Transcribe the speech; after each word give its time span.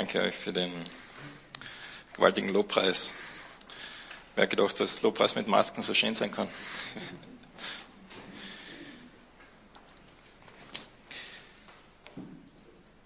Danke 0.00 0.22
euch 0.22 0.34
für 0.34 0.50
den 0.50 0.72
gewaltigen 2.14 2.48
Lobpreis. 2.48 3.10
Wer 4.34 4.46
gedacht, 4.46 4.80
dass 4.80 5.02
Lobpreis 5.02 5.34
mit 5.34 5.46
Masken 5.46 5.82
so 5.82 5.92
schön 5.92 6.14
sein 6.14 6.32
kann? 6.32 6.48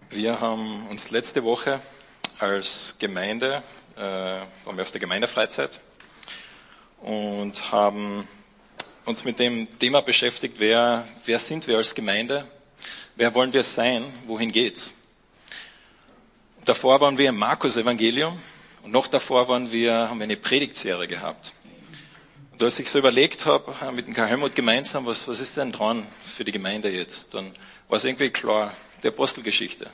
Wir 0.09 0.38
haben 0.41 0.87
uns 0.87 1.11
letzte 1.11 1.43
Woche 1.43 1.80
als 2.38 2.95
Gemeinde, 3.00 3.64
äh, 3.96 4.00
waren 4.00 4.76
wir 4.76 4.82
auf 4.82 4.92
der 4.92 5.00
Gemeindefreizeit 5.00 5.80
und 7.00 7.72
haben 7.72 8.29
uns 9.04 9.24
mit 9.24 9.40
dem 9.40 9.80
Thema 9.80 10.00
beschäftigt, 10.00 10.61
wer, 10.61 11.08
wer 11.24 11.40
sind 11.40 11.66
wir 11.66 11.76
als 11.76 11.92
Gemeinde, 11.96 12.46
wer 13.16 13.34
wollen 13.34 13.52
wir 13.52 13.64
sein, 13.64 14.14
wohin 14.26 14.52
geht's. 14.52 14.92
Davor 16.65 16.99
waren 17.03 17.18
wir 17.18 17.29
im 17.29 17.36
Markus-Evangelium 17.36 18.41
und 18.85 18.91
noch 18.91 19.07
davor 19.07 19.49
waren 19.49 19.71
wir, 19.71 19.93
haben 19.93 20.18
wir 20.18 20.25
eine 20.25 20.39
Predigtserie 20.39 21.07
gehabt. 21.07 21.53
Und 22.53 22.63
als 22.63 22.79
ich 22.79 22.89
so 22.89 22.99
überlegt 22.99 23.45
habe, 23.45 23.75
mit 23.93 24.07
dem 24.07 24.14
Karl 24.14 24.29
Helmut 24.29 24.55
gemeinsam, 24.55 25.05
was, 25.05 25.29
was 25.29 25.41
ist 25.41 25.58
denn 25.58 25.72
dran 25.72 26.07
für 26.25 26.43
die 26.43 26.53
Gemeinde 26.53 26.89
jetzt, 26.89 27.35
dann 27.35 27.53
war 27.89 27.99
es 27.99 28.05
irgendwie 28.05 28.31
klar, 28.31 28.72
die 29.03 29.08
Apostelgeschichte. 29.08 29.91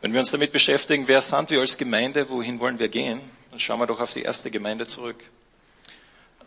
Wenn 0.00 0.12
wir 0.12 0.18
uns 0.18 0.32
damit 0.32 0.50
beschäftigen, 0.50 1.06
wer 1.06 1.20
sind 1.20 1.50
wir 1.50 1.60
als 1.60 1.76
Gemeinde, 1.76 2.28
wohin 2.28 2.58
wollen 2.58 2.80
wir 2.80 2.88
gehen, 2.88 3.20
dann 3.52 3.60
schauen 3.60 3.78
wir 3.78 3.86
doch 3.86 4.00
auf 4.00 4.12
die 4.12 4.22
erste 4.22 4.50
Gemeinde 4.50 4.88
zurück. 4.88 5.22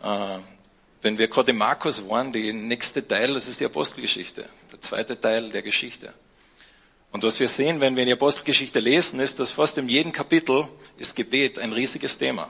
Äh, 0.02 0.38
wenn 1.00 1.16
wir 1.16 1.28
gerade 1.28 1.54
Markus 1.54 2.06
waren, 2.06 2.32
die 2.32 2.52
nächste 2.52 3.06
Teil, 3.06 3.32
das 3.32 3.48
ist 3.48 3.60
die 3.60 3.64
Apostelgeschichte, 3.64 4.44
der 4.70 4.80
zweite 4.82 5.18
Teil 5.18 5.48
der 5.48 5.62
Geschichte. 5.62 6.12
Und 7.12 7.22
was 7.22 7.38
wir 7.38 7.48
sehen, 7.48 7.80
wenn 7.80 7.94
wir 7.94 8.06
die 8.06 8.12
Apostelgeschichte 8.12 8.80
lesen, 8.80 9.20
ist, 9.20 9.38
dass 9.38 9.50
fast 9.50 9.76
in 9.76 9.88
jedem 9.88 10.12
Kapitel 10.12 10.66
ist 10.96 11.14
Gebet 11.14 11.58
ein 11.58 11.72
riesiges 11.72 12.16
Thema. 12.16 12.48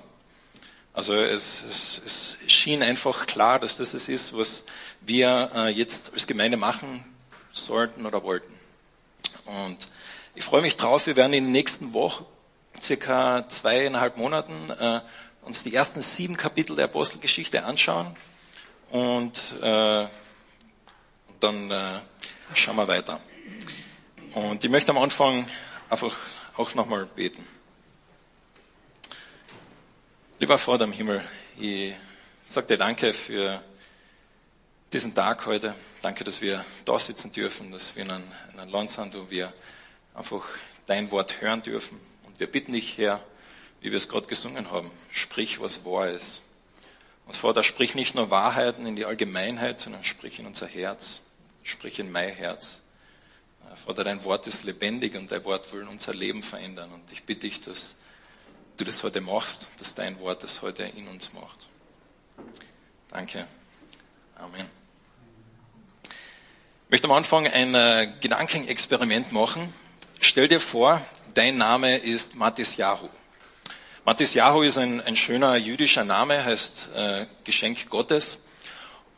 Also 0.94 1.14
es, 1.14 1.62
es, 1.66 2.36
es 2.44 2.52
schien 2.52 2.82
einfach 2.82 3.26
klar, 3.26 3.58
dass 3.58 3.76
das 3.76 3.92
es 3.92 4.08
ist, 4.08 4.36
was 4.36 4.64
wir 5.00 5.50
äh, 5.54 5.68
jetzt 5.70 6.12
als 6.12 6.26
Gemeinde 6.28 6.56
machen 6.56 7.04
sollten 7.52 8.06
oder 8.06 8.22
wollten. 8.22 8.52
Und 9.46 9.88
ich 10.34 10.44
freue 10.44 10.62
mich 10.62 10.76
drauf, 10.76 11.06
wir 11.06 11.16
werden 11.16 11.32
in 11.32 11.44
den 11.44 11.52
nächsten 11.52 11.92
Wochen, 11.92 12.24
circa 12.80 13.48
zweieinhalb 13.48 14.16
Monaten, 14.16 14.70
äh, 14.70 15.00
uns 15.42 15.64
die 15.64 15.74
ersten 15.74 16.02
sieben 16.02 16.36
Kapitel 16.36 16.76
der 16.76 16.84
Apostelgeschichte 16.84 17.64
anschauen 17.64 18.14
und 18.90 19.40
äh, 19.60 20.06
dann 21.40 21.70
äh, 21.70 21.98
schauen 22.54 22.76
wir 22.76 22.86
weiter. 22.86 23.20
Und 24.34 24.64
ich 24.64 24.70
möchte 24.70 24.90
am 24.92 24.96
Anfang 24.96 25.46
einfach 25.90 26.16
auch 26.56 26.74
nochmal 26.74 27.04
beten. 27.04 27.46
Lieber 30.38 30.56
Vater 30.56 30.84
im 30.84 30.92
Himmel, 30.92 31.22
ich 31.58 31.94
sage 32.42 32.68
dir 32.68 32.78
Danke 32.78 33.12
für 33.12 33.62
diesen 34.90 35.14
Tag 35.14 35.44
heute. 35.44 35.74
Danke, 36.00 36.24
dass 36.24 36.40
wir 36.40 36.64
da 36.86 36.98
sitzen 36.98 37.30
dürfen, 37.30 37.72
dass 37.72 37.94
wir 37.94 38.04
in 38.04 38.10
einem, 38.10 38.32
in 38.54 38.60
einem 38.60 38.70
Land 38.70 38.90
sind, 38.90 39.14
wo 39.14 39.28
wir 39.28 39.52
einfach 40.14 40.46
dein 40.86 41.10
Wort 41.10 41.42
hören 41.42 41.60
dürfen. 41.60 42.00
Und 42.24 42.40
wir 42.40 42.46
bitten 42.46 42.72
dich, 42.72 42.96
Herr, 42.96 43.20
wie 43.82 43.90
wir 43.90 43.98
es 43.98 44.08
gerade 44.08 44.28
gesungen 44.28 44.70
haben, 44.70 44.90
sprich, 45.10 45.60
was 45.60 45.84
wahr 45.84 46.08
ist. 46.08 46.40
Und 47.26 47.36
Vater, 47.36 47.62
sprich 47.62 47.94
nicht 47.94 48.14
nur 48.14 48.30
Wahrheiten 48.30 48.86
in 48.86 48.96
die 48.96 49.04
Allgemeinheit, 49.04 49.78
sondern 49.78 50.04
sprich 50.04 50.38
in 50.38 50.46
unser 50.46 50.66
Herz, 50.66 51.20
sprich 51.64 51.98
in 51.98 52.10
mein 52.10 52.30
Herz. 52.30 52.81
Vater, 53.76 54.04
dein 54.04 54.22
Wort 54.24 54.46
ist 54.46 54.64
lebendig 54.64 55.14
und 55.14 55.30
dein 55.30 55.44
Wort 55.44 55.72
will 55.72 55.86
unser 55.88 56.14
Leben 56.14 56.42
verändern. 56.42 56.92
Und 56.92 57.10
ich 57.12 57.24
bitte 57.24 57.48
dich, 57.48 57.60
dass 57.60 57.94
du 58.76 58.84
das 58.84 59.02
heute 59.02 59.20
machst, 59.20 59.68
dass 59.78 59.94
dein 59.94 60.18
Wort 60.20 60.42
das 60.42 60.62
heute 60.62 60.84
in 60.84 61.08
uns 61.08 61.32
macht. 61.32 61.68
Danke. 63.10 63.46
Amen. 64.36 64.66
Ich 66.04 66.90
möchte 66.90 67.08
am 67.08 67.12
Anfang 67.12 67.46
ein 67.46 67.74
äh, 67.74 68.12
Gedankenexperiment 68.20 69.32
machen. 69.32 69.72
Stell 70.20 70.48
dir 70.48 70.60
vor, 70.60 71.00
dein 71.34 71.56
Name 71.56 71.96
ist 71.96 72.34
Matisyahu. 72.34 73.08
Matisyahu 74.04 74.62
ist 74.62 74.78
ein, 74.78 75.00
ein 75.00 75.16
schöner 75.16 75.56
jüdischer 75.56 76.04
Name, 76.04 76.44
heißt 76.44 76.88
äh, 76.94 77.26
Geschenk 77.44 77.88
Gottes. 77.88 78.38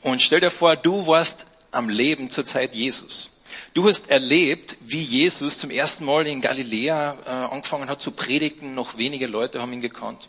Und 0.02 0.20
stell 0.22 0.40
dir 0.40 0.50
vor, 0.50 0.76
du 0.76 1.06
warst 1.06 1.46
am 1.70 1.88
Leben 1.88 2.30
zur 2.30 2.44
Zeit 2.44 2.74
Jesus. 2.74 3.30
Du 3.74 3.88
hast 3.88 4.08
erlebt, 4.08 4.76
wie 4.82 5.02
Jesus 5.02 5.58
zum 5.58 5.70
ersten 5.70 6.04
Mal 6.04 6.28
in 6.28 6.40
Galiläa 6.40 7.18
äh, 7.26 7.28
angefangen 7.28 7.88
hat 7.88 8.00
zu 8.00 8.12
predigen. 8.12 8.76
Noch 8.76 8.98
wenige 8.98 9.26
Leute 9.26 9.60
haben 9.60 9.72
ihn 9.72 9.80
gekannt. 9.80 10.28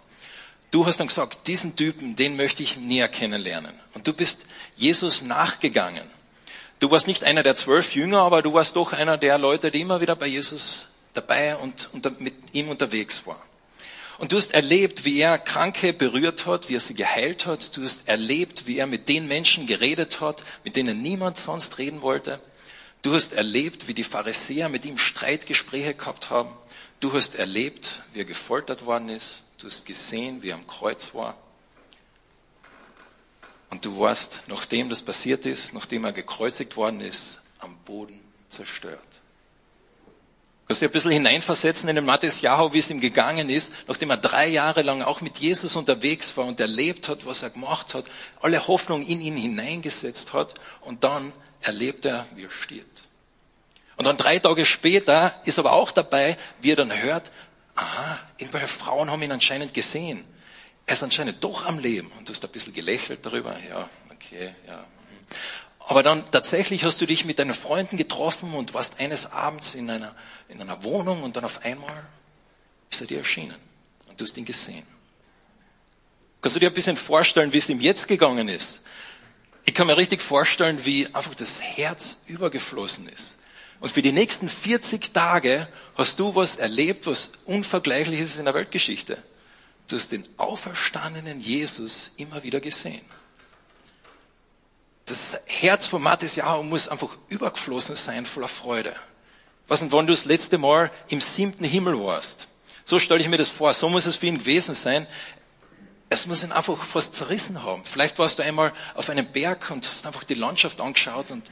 Du 0.71 0.87
hast 0.87 0.99
dann 0.99 1.05
gesagt, 1.05 1.45
diesen 1.45 1.75
Typen, 1.75 2.15
den 2.15 2.37
möchte 2.37 2.63
ich 2.63 2.77
näher 2.77 3.07
kennenlernen. 3.07 3.79
Und 3.93 4.07
du 4.07 4.13
bist 4.13 4.41
Jesus 4.77 5.21
nachgegangen. 5.21 6.09
Du 6.79 6.89
warst 6.89 7.05
nicht 7.05 7.23
einer 7.23 7.43
der 7.43 7.55
zwölf 7.55 7.93
Jünger, 7.93 8.21
aber 8.21 8.41
du 8.41 8.51
warst 8.51 8.75
doch 8.75 8.93
einer 8.93 9.15
der 9.15 9.37
Leute, 9.37 9.69
die 9.69 9.81
immer 9.81 10.01
wieder 10.01 10.15
bei 10.15 10.25
Jesus 10.25 10.87
dabei 11.13 11.55
und, 11.55 11.87
und 11.93 12.19
mit 12.19 12.33
ihm 12.53 12.69
unterwegs 12.69 13.27
war. 13.27 13.39
Und 14.17 14.31
du 14.31 14.37
hast 14.37 14.55
erlebt, 14.55 15.05
wie 15.05 15.19
er 15.19 15.37
Kranke 15.37 15.93
berührt 15.93 16.47
hat, 16.47 16.67
wie 16.67 16.77
er 16.77 16.79
sie 16.79 16.95
geheilt 16.95 17.45
hat. 17.45 17.77
Du 17.77 17.83
hast 17.83 18.07
erlebt, 18.07 18.65
wie 18.65 18.79
er 18.79 18.87
mit 18.87 19.07
den 19.07 19.27
Menschen 19.27 19.67
geredet 19.67 20.19
hat, 20.19 20.41
mit 20.63 20.75
denen 20.75 21.03
niemand 21.03 21.37
sonst 21.37 21.77
reden 21.77 22.01
wollte. 22.01 22.39
Du 23.01 23.13
hast 23.13 23.33
erlebt, 23.33 23.87
wie 23.87 23.93
die 23.93 24.03
Pharisäer 24.03 24.69
mit 24.69 24.85
ihm 24.85 24.97
Streitgespräche 24.97 25.93
gehabt 25.93 26.29
haben. 26.29 26.49
Du 26.99 27.13
hast 27.13 27.35
erlebt, 27.35 28.01
wie 28.13 28.19
er 28.19 28.25
gefoltert 28.25 28.85
worden 28.85 29.09
ist. 29.09 29.43
Du 29.57 29.67
hast 29.67 29.85
gesehen, 29.85 30.41
wie 30.41 30.49
er 30.49 30.55
am 30.55 30.67
Kreuz 30.67 31.13
war. 31.13 31.37
Und 33.69 33.85
du 33.85 33.99
warst, 33.99 34.39
nachdem 34.47 34.89
das 34.89 35.01
passiert 35.01 35.45
ist, 35.45 35.73
nachdem 35.73 36.05
er 36.05 36.13
gekreuzigt 36.13 36.77
worden 36.77 37.01
ist, 37.01 37.41
am 37.59 37.75
Boden 37.85 38.19
zerstört. 38.49 38.99
Du 40.65 40.69
kannst 40.69 40.81
dir 40.81 40.87
ein 40.87 40.91
bisschen 40.93 41.11
hineinversetzen 41.11 41.89
in 41.89 41.95
den 41.95 42.05
Matthias 42.05 42.41
Jahu, 42.41 42.73
wie 42.73 42.79
es 42.79 42.89
ihm 42.89 42.99
gegangen 42.99 43.49
ist, 43.49 43.71
nachdem 43.87 44.09
er 44.09 44.17
drei 44.17 44.47
Jahre 44.47 44.81
lang 44.81 45.03
auch 45.03 45.21
mit 45.21 45.37
Jesus 45.37 45.75
unterwegs 45.75 46.35
war 46.37 46.45
und 46.45 46.59
erlebt 46.59 47.07
hat, 47.07 47.25
was 47.27 47.43
er 47.43 47.51
gemacht 47.51 47.93
hat, 47.93 48.05
alle 48.41 48.67
Hoffnung 48.67 49.05
in 49.05 49.21
ihn 49.21 49.37
hineingesetzt 49.37 50.33
hat 50.33 50.55
und 50.81 51.03
dann 51.03 51.33
erlebt 51.65 52.05
er, 52.05 52.25
wie 52.35 52.45
er 52.45 52.49
stirbt. 52.49 53.03
Und 53.97 54.05
dann 54.05 54.17
drei 54.17 54.39
Tage 54.39 54.65
später 54.65 55.39
ist 55.45 55.57
aber 55.57 55.73
auch 55.73 55.91
dabei, 55.91 56.37
wie 56.61 56.71
er 56.71 56.75
dann 56.75 56.95
hört, 56.95 57.31
aha, 57.75 58.19
irgendwelche 58.37 58.67
Frauen 58.67 59.09
haben 59.09 59.21
ihn 59.21 59.31
anscheinend 59.31 59.73
gesehen. 59.73 60.25
Er 60.85 60.93
ist 60.93 61.03
anscheinend 61.03 61.43
doch 61.43 61.65
am 61.65 61.79
Leben. 61.79 62.11
Und 62.17 62.29
du 62.29 62.33
hast 62.33 62.43
ein 62.43 62.51
bisschen 62.51 62.73
gelächelt 62.73 63.25
darüber. 63.25 63.57
Ja, 63.67 63.89
okay, 64.11 64.53
ja. 64.67 64.85
Aber 65.79 66.03
dann 66.03 66.25
tatsächlich 66.25 66.83
hast 66.83 67.01
du 67.01 67.05
dich 67.05 67.25
mit 67.25 67.39
deinen 67.39 67.53
Freunden 67.53 67.97
getroffen 67.97 68.53
und 68.53 68.73
warst 68.73 68.99
eines 68.99 69.31
Abends 69.31 69.73
in 69.75 69.89
einer, 69.89 70.15
in 70.49 70.61
einer 70.61 70.83
Wohnung 70.83 71.23
und 71.23 71.35
dann 71.35 71.45
auf 71.45 71.63
einmal 71.63 72.05
ist 72.91 73.01
er 73.01 73.07
dir 73.07 73.19
erschienen. 73.19 73.57
Und 74.07 74.19
du 74.19 74.25
hast 74.25 74.37
ihn 74.37 74.45
gesehen. 74.45 74.85
Kannst 76.41 76.55
du 76.55 76.59
dir 76.59 76.67
ein 76.69 76.73
bisschen 76.73 76.97
vorstellen, 76.97 77.53
wie 77.53 77.57
es 77.57 77.69
ihm 77.69 77.81
jetzt 77.81 78.07
gegangen 78.07 78.49
ist? 78.49 78.81
Ich 79.65 79.73
kann 79.73 79.87
mir 79.87 79.97
richtig 79.97 80.21
vorstellen, 80.21 80.85
wie 80.85 81.07
einfach 81.07 81.33
das 81.33 81.59
Herz 81.59 82.17
übergeflossen 82.27 83.09
ist. 83.09 83.35
Und 83.79 83.91
für 83.91 84.01
die 84.01 84.11
nächsten 84.11 84.47
40 84.47 85.11
Tage 85.11 85.67
hast 85.95 86.19
du 86.19 86.33
was 86.35 86.55
erlebt, 86.55 87.07
was 87.07 87.31
unvergleichliches 87.45 88.31
ist 88.31 88.39
in 88.39 88.45
der 88.45 88.53
Weltgeschichte. 88.53 89.17
Du 89.87 89.95
hast 89.95 90.11
den 90.11 90.25
auferstandenen 90.37 91.39
Jesus 91.39 92.11
immer 92.17 92.41
wieder 92.43 92.59
gesehen. 92.59 93.05
Das 95.05 95.37
Herz 95.45 95.85
von 95.85 96.01
Matthias 96.01 96.35
Jau 96.35 96.63
muss 96.63 96.87
einfach 96.87 97.15
übergeflossen 97.29 97.95
sein 97.95 98.25
voller 98.25 98.47
Freude. 98.47 98.95
Was 99.67 99.81
und 99.81 99.91
wann 99.91 100.07
du 100.07 100.13
das 100.13 100.25
letzte 100.25 100.57
Mal 100.57 100.91
im 101.09 101.21
siebten 101.21 101.63
Himmel 101.63 101.99
warst. 101.99 102.47
So 102.85 102.99
stelle 102.99 103.21
ich 103.21 103.29
mir 103.29 103.37
das 103.37 103.49
vor. 103.49 103.73
So 103.73 103.89
muss 103.89 104.05
es 104.05 104.15
für 104.15 104.27
ihn 104.27 104.39
gewesen 104.39 104.73
sein. 104.73 105.07
Es 106.15 106.25
muss 106.27 106.43
ihn 106.43 106.53
einfach 106.53 106.81
fast 106.81 107.13
zerrissen 107.13 107.61
haben. 107.61 107.83
Vielleicht 107.83 108.17
warst 108.19 108.39
du 108.39 108.43
einmal 108.43 108.71
auf 108.93 109.09
einem 109.09 109.25
Berg 109.25 109.69
und 109.69 109.85
hast 109.85 110.05
einfach 110.05 110.23
die 110.23 110.33
Landschaft 110.33 110.79
angeschaut 110.79 111.29
und 111.31 111.49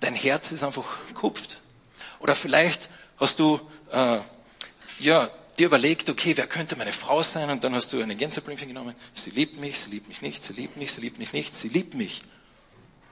dein 0.00 0.14
Herz 0.14 0.52
ist 0.52 0.62
einfach 0.62 0.86
kupft. 1.12 1.58
Oder 2.20 2.34
vielleicht 2.34 2.88
hast 3.18 3.38
du 3.38 3.60
äh, 3.92 4.20
ja 5.00 5.30
dir 5.58 5.66
überlegt, 5.66 6.08
okay, 6.08 6.34
wer 6.34 6.46
könnte 6.46 6.76
meine 6.76 6.94
Frau 6.94 7.22
sein? 7.22 7.50
Und 7.50 7.62
dann 7.62 7.74
hast 7.74 7.92
du 7.92 8.00
eine 8.00 8.16
Gänseblümchen 8.16 8.68
genommen. 8.68 8.94
Sie 9.12 9.28
liebt 9.28 9.60
mich, 9.60 9.80
sie 9.80 9.90
liebt 9.90 10.08
mich 10.08 10.22
nicht, 10.22 10.42
sie 10.42 10.54
liebt 10.54 10.78
mich, 10.78 10.92
sie 10.92 11.02
liebt 11.02 11.18
mich 11.18 11.34
nicht, 11.34 11.54
sie 11.54 11.68
liebt 11.68 11.92
mich. 11.92 12.22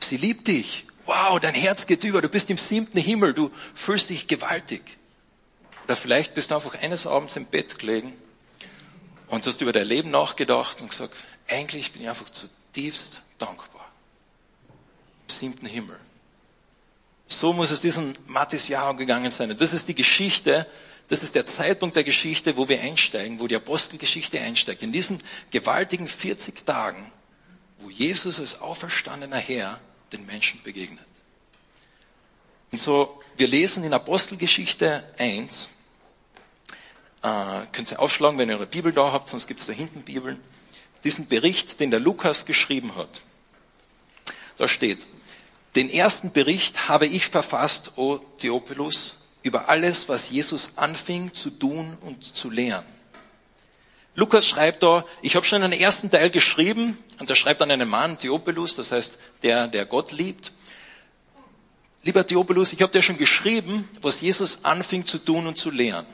Sie 0.01 0.17
liebt 0.17 0.49
dich. 0.49 0.87
Wow, 1.05 1.39
dein 1.39 1.55
Herz 1.55 1.87
geht 1.87 2.03
über. 2.05 2.23
Du 2.23 2.31
bist 2.31 2.49
im 2.49 2.57
siebten 2.57 2.99
Himmel. 2.99 3.35
Du 3.35 3.51
fühlst 3.75 4.09
dich 4.09 4.27
gewaltig. 4.27 4.81
Oder 5.85 5.97
vielleicht 5.97 6.35
bist 6.35 6.51
du 6.51 6.55
einfach 6.55 6.81
eines 6.81 7.07
Abends 7.07 7.37
im 7.37 7.45
Bett 7.45 7.79
gelegen 7.79 8.15
und 9.29 9.47
hast 9.47 9.61
über 9.61 9.73
dein 9.73 9.87
Leben 9.87 10.11
nachgedacht 10.11 10.81
und 10.81 10.91
gesagt, 10.91 11.15
eigentlich 11.49 11.93
bin 11.93 12.03
ich 12.03 12.09
einfach 12.09 12.29
zutiefst 12.31 13.23
dankbar. 13.39 13.91
Im 15.29 15.35
siebten 15.35 15.67
Himmel. 15.67 15.99
So 17.27 17.53
muss 17.53 17.71
es 17.71 17.81
diesem 17.81 18.13
Matthias 18.27 18.69
Jahr 18.69 18.95
gegangen 18.95 19.31
sein. 19.31 19.51
Und 19.51 19.61
das 19.61 19.73
ist 19.73 19.89
die 19.89 19.95
Geschichte, 19.95 20.67
das 21.09 21.23
ist 21.23 21.35
der 21.35 21.47
Zeitpunkt 21.47 21.97
der 21.97 22.05
Geschichte, 22.05 22.57
wo 22.57 22.69
wir 22.69 22.81
einsteigen, 22.81 23.41
wo 23.41 23.47
die 23.47 23.57
Apostelgeschichte 23.57 24.41
einsteigt. 24.41 24.83
In 24.83 24.93
diesen 24.93 25.23
gewaltigen 25.51 26.09
40 26.09 26.65
Tagen, 26.65 27.13
wo 27.79 27.91
Jesus 27.91 28.41
als 28.41 28.61
auferstandener 28.61 29.39
Herr 29.39 29.81
den 30.13 30.27
Menschen 30.27 30.63
begegnet. 30.63 31.05
Und 32.71 32.79
so, 32.79 33.21
wir 33.37 33.49
lesen 33.49 33.85
in 33.85 33.93
Apostelgeschichte 33.93 35.05
1, 35.19 35.69
äh, 37.25 37.67
könnt 37.73 37.91
ihr 37.91 37.99
aufschlagen, 37.99 38.39
wenn 38.39 38.51
ihr 38.51 38.57
eure 38.57 38.67
Bibel 38.67 38.93
da 38.93 39.11
habt, 39.11 39.29
sonst 39.29 39.49
gibt 39.49 39.61
es 39.61 39.67
da 39.67 39.73
hinten 39.73 40.03
Bibeln, 40.03 40.39
diesen 41.03 41.27
Bericht, 41.27 41.81
den 41.81 41.91
der 41.91 42.01
Lukas 42.01 42.45
geschrieben 42.45 42.95
hat. 42.97 43.23
Da 44.59 44.69
steht, 44.69 45.07
den 45.75 45.91
ersten 45.91 46.33
Bericht 46.33 46.89
habe 46.89 47.07
ich 47.07 47.27
verfasst, 47.27 47.93
o 47.97 48.19
Theophilus, 48.39 49.17
über 49.43 49.69
alles, 49.69 50.09
was 50.09 50.31
Jesus 50.31 50.73
anfing 50.77 51.33
zu 51.35 51.51
tun 51.51 51.97
und 52.03 52.23
zu 52.23 52.51
lehren. 52.51 52.85
Lukas 54.15 54.47
schreibt 54.47 54.83
da, 54.83 55.05
ich 55.23 55.35
habe 55.35 55.45
schon 55.45 55.63
einen 55.63 55.73
ersten 55.73 56.11
Teil 56.11 56.31
geschrieben, 56.31 56.97
und 57.19 57.29
er 57.29 57.37
schreibt 57.37 57.61
an 57.63 57.71
einen 57.71 57.89
Mann, 57.89 58.19
Theophilus, 58.19 58.77
das 58.77 58.93
heißt 58.93 59.19
der, 59.43 59.67
der 59.67 59.87
Gott 59.87 60.13
liebt. 60.13 60.53
Lieber 62.03 62.27
Theophilus, 62.27 62.73
ich 62.73 62.83
habe 62.83 62.93
dir 62.93 63.03
schon 63.03 63.17
geschrieben, 63.17 63.89
was 64.03 64.21
Jesus 64.21 64.59
anfing 64.63 65.05
zu 65.07 65.19
tun 65.19 65.47
und 65.47 65.57
zu 65.57 65.71
lehren. 65.71 66.07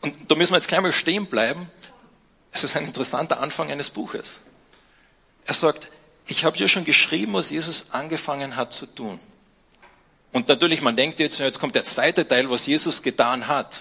Und 0.00 0.30
da 0.30 0.34
müssen 0.34 0.52
wir 0.52 0.58
jetzt 0.58 0.68
gleich 0.68 0.80
mal 0.80 0.92
stehen 0.92 1.26
bleiben. 1.26 1.70
Es 2.52 2.64
ist 2.64 2.76
ein 2.76 2.84
interessanter 2.84 3.40
Anfang 3.40 3.70
eines 3.70 3.90
Buches. 3.90 4.36
Er 5.44 5.54
sagt, 5.54 5.88
ich 6.28 6.44
habe 6.44 6.56
dir 6.56 6.68
schon 6.68 6.84
geschrieben, 6.84 7.32
was 7.32 7.50
Jesus 7.50 7.86
angefangen 7.90 8.56
hat 8.56 8.72
zu 8.72 8.86
tun. 8.86 9.18
Und 10.32 10.48
natürlich, 10.48 10.82
man 10.82 10.94
denkt 10.94 11.20
jetzt, 11.20 11.38
jetzt 11.38 11.58
kommt 11.58 11.74
der 11.74 11.84
zweite 11.84 12.26
Teil, 12.26 12.50
was 12.50 12.66
Jesus 12.66 13.02
getan 13.02 13.48
hat. 13.48 13.80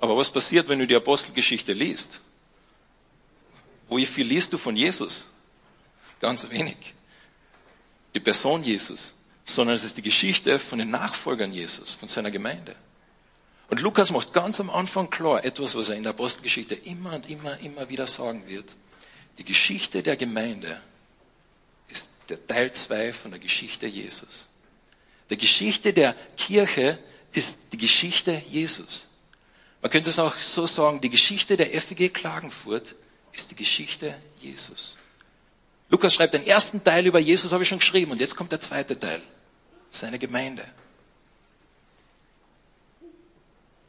Aber 0.00 0.16
was 0.16 0.30
passiert, 0.30 0.68
wenn 0.68 0.78
du 0.78 0.86
die 0.86 0.94
Apostelgeschichte 0.94 1.72
liest? 1.72 2.20
Wie 3.90 4.06
viel 4.06 4.26
liest 4.26 4.52
du 4.52 4.58
von 4.58 4.76
Jesus? 4.76 5.26
Ganz 6.20 6.48
wenig. 6.50 6.76
Die 8.14 8.20
Person 8.20 8.62
Jesus. 8.62 9.12
Sondern 9.44 9.76
es 9.76 9.84
ist 9.84 9.96
die 9.96 10.02
Geschichte 10.02 10.58
von 10.58 10.78
den 10.78 10.90
Nachfolgern 10.90 11.52
Jesus, 11.52 11.92
von 11.92 12.08
seiner 12.08 12.30
Gemeinde. 12.30 12.74
Und 13.68 13.80
Lukas 13.80 14.10
macht 14.10 14.32
ganz 14.32 14.60
am 14.60 14.70
Anfang 14.70 15.10
klar 15.10 15.44
etwas, 15.44 15.74
was 15.74 15.90
er 15.90 15.96
in 15.96 16.02
der 16.02 16.10
Apostelgeschichte 16.10 16.74
immer 16.74 17.14
und 17.14 17.28
immer, 17.28 17.58
immer 17.60 17.88
wieder 17.88 18.06
sagen 18.06 18.46
wird. 18.46 18.76
Die 19.36 19.44
Geschichte 19.44 20.02
der 20.02 20.16
Gemeinde 20.16 20.80
ist 21.88 22.08
der 22.28 22.44
Teil 22.46 22.72
zwei 22.72 23.12
von 23.12 23.30
der 23.30 23.40
Geschichte 23.40 23.86
Jesus. 23.86 24.48
Die 25.30 25.36
Geschichte 25.36 25.92
der 25.92 26.14
Kirche 26.36 26.98
ist 27.32 27.58
die 27.72 27.76
Geschichte 27.76 28.42
Jesus. 28.48 29.06
Man 29.82 29.90
könnte 29.90 30.10
es 30.10 30.18
auch 30.18 30.34
so 30.36 30.66
sagen, 30.66 31.00
die 31.00 31.10
Geschichte 31.10 31.56
der 31.56 31.68
FEG 31.68 32.12
Klagenfurt 32.12 32.94
ist 33.32 33.50
die 33.50 33.54
Geschichte 33.54 34.14
Jesus. 34.40 34.96
Lukas 35.90 36.14
schreibt 36.14 36.34
den 36.34 36.46
ersten 36.46 36.82
Teil 36.82 37.06
über 37.06 37.18
Jesus, 37.18 37.52
habe 37.52 37.62
ich 37.62 37.68
schon 37.68 37.78
geschrieben, 37.78 38.12
und 38.12 38.20
jetzt 38.20 38.34
kommt 38.34 38.50
der 38.50 38.60
zweite 38.60 38.98
Teil, 38.98 39.22
seine 39.90 40.18
Gemeinde. 40.18 40.64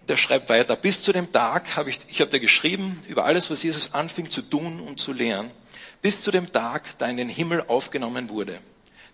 Der 0.09 0.17
schreibt 0.17 0.49
weiter, 0.49 0.75
bis 0.75 1.01
zu 1.01 1.13
dem 1.13 1.31
Tag 1.31 1.75
habe 1.77 1.89
ich, 1.89 1.99
ich 2.09 2.19
habe 2.19 2.31
dir 2.31 2.39
geschrieben 2.39 3.01
über 3.07 3.25
alles, 3.25 3.49
was 3.49 3.63
Jesus 3.63 3.93
anfing 3.93 4.29
zu 4.29 4.41
tun 4.41 4.79
und 4.81 4.99
zu 4.99 5.13
lehren, 5.13 5.51
bis 6.01 6.21
zu 6.21 6.31
dem 6.31 6.51
Tag, 6.51 6.97
da 6.97 7.07
in 7.07 7.17
den 7.17 7.29
Himmel 7.29 7.63
aufgenommen 7.67 8.29
wurde 8.29 8.59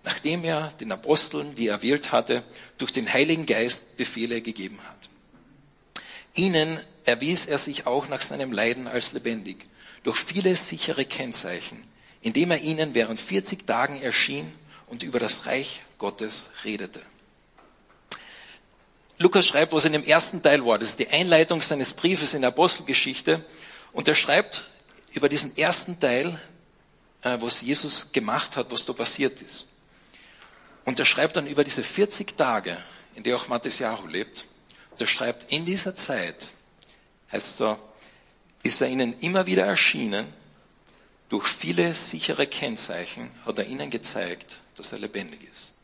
nachdem 0.06 0.44
er 0.44 0.71
den 0.80 0.92
Aposteln, 0.92 1.56
die 1.56 1.68
er 1.68 1.81
wählt 1.81 2.12
hatte, 2.12 2.44
durch 2.77 2.94
den 2.94 3.12
Heiligen 3.12 3.45
Geist 3.45 3.97
Befehle 3.97 4.42
gegeben 4.42 4.80
hat. 4.88 5.09
Ihnen 6.36 6.80
erwies 7.06 7.47
er 7.47 7.57
sich 7.57 7.88
auch 7.88 8.07
nach 8.07 8.21
seinem 8.21 8.51
Leiden 8.51 8.88
als 8.88 9.12
lebendig, 9.13 9.65
durch 10.03 10.18
viele 10.18 10.56
sichere 10.56 11.06
Kennzeichen, 11.06 11.83
indem 12.21 12.51
er 12.51 12.62
ihnen 12.62 12.94
während 12.94 13.19
40 13.19 13.65
Tagen 13.65 14.00
erschien 14.01 14.51
und 14.88 15.01
über 15.01 15.19
das 15.19 15.47
Reich 15.47 15.81
Gottes 15.97 16.50
redete. 16.63 17.01
Lukas 19.18 19.48
schreibt, 19.48 19.72
was 19.72 19.86
in 19.86 19.94
dem 19.94 20.04
ersten 20.04 20.42
Teil 20.42 20.66
war. 20.66 20.78
Das 20.78 20.90
ist 20.90 21.00
die 21.00 21.08
Einleitung 21.08 21.62
seines 21.62 21.94
Briefes 21.94 22.34
in 22.34 22.42
der 22.42 22.50
Apostelgeschichte. 22.50 23.46
Und 23.94 24.08
er 24.08 24.16
schreibt 24.16 24.64
über 25.14 25.30
diesen 25.30 25.56
ersten 25.58 26.00
Teil, 26.00 26.40
äh, 27.22 27.38
was 27.40 27.62
Jesus 27.62 28.12
gemacht 28.12 28.58
hat, 28.58 28.72
was 28.72 28.86
da 28.86 28.92
passiert 28.92 29.42
ist. 29.42 29.68
Und 30.84 31.00
er 31.00 31.06
schreibt 31.06 31.38
dann 31.38 31.48
über 31.48 31.64
diese 31.64 31.82
40 31.82 32.36
Tage, 32.38 32.78
in 33.16 33.24
der 33.24 33.38
auch 33.38 33.48
Matthias 33.48 33.80
Jahu 33.80 34.06
lebt. 34.08 34.46
Und 34.92 35.00
er 35.00 35.08
schreibt, 35.08 35.52
in 35.52 35.66
dieser 35.66 35.96
Zeit, 35.96 36.50
heißt 37.32 37.48
es 37.48 37.56
da, 37.56 37.80
ist 38.64 38.82
er 38.82 38.88
ihnen 38.88 39.18
immer 39.20 39.46
wieder 39.46 39.66
erschienen. 39.66 40.28
Durch 41.30 41.48
viele 41.48 41.94
sichere 41.94 42.48
Kennzeichen 42.48 43.32
hat 43.46 43.58
er 43.60 43.66
ihnen 43.66 43.90
gezeigt, 43.90 44.58
dass 44.76 44.92
er 44.92 45.00
lebendig 45.00 45.40
ist. 45.50 45.75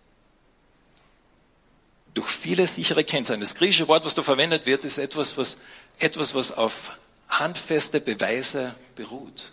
Durch 2.13 2.29
viele 2.29 2.67
sichere 2.67 3.03
Kennzeichen. 3.03 3.39
Das 3.39 3.55
griechische 3.55 3.87
Wort, 3.87 4.05
was 4.05 4.15
da 4.15 4.21
verwendet 4.21 4.65
wird, 4.65 4.83
ist 4.83 4.97
etwas, 4.97 5.37
was, 5.37 5.57
etwas, 5.99 6.35
was 6.35 6.51
auf 6.51 6.91
handfeste 7.29 8.01
Beweise 8.01 8.75
beruht. 8.95 9.51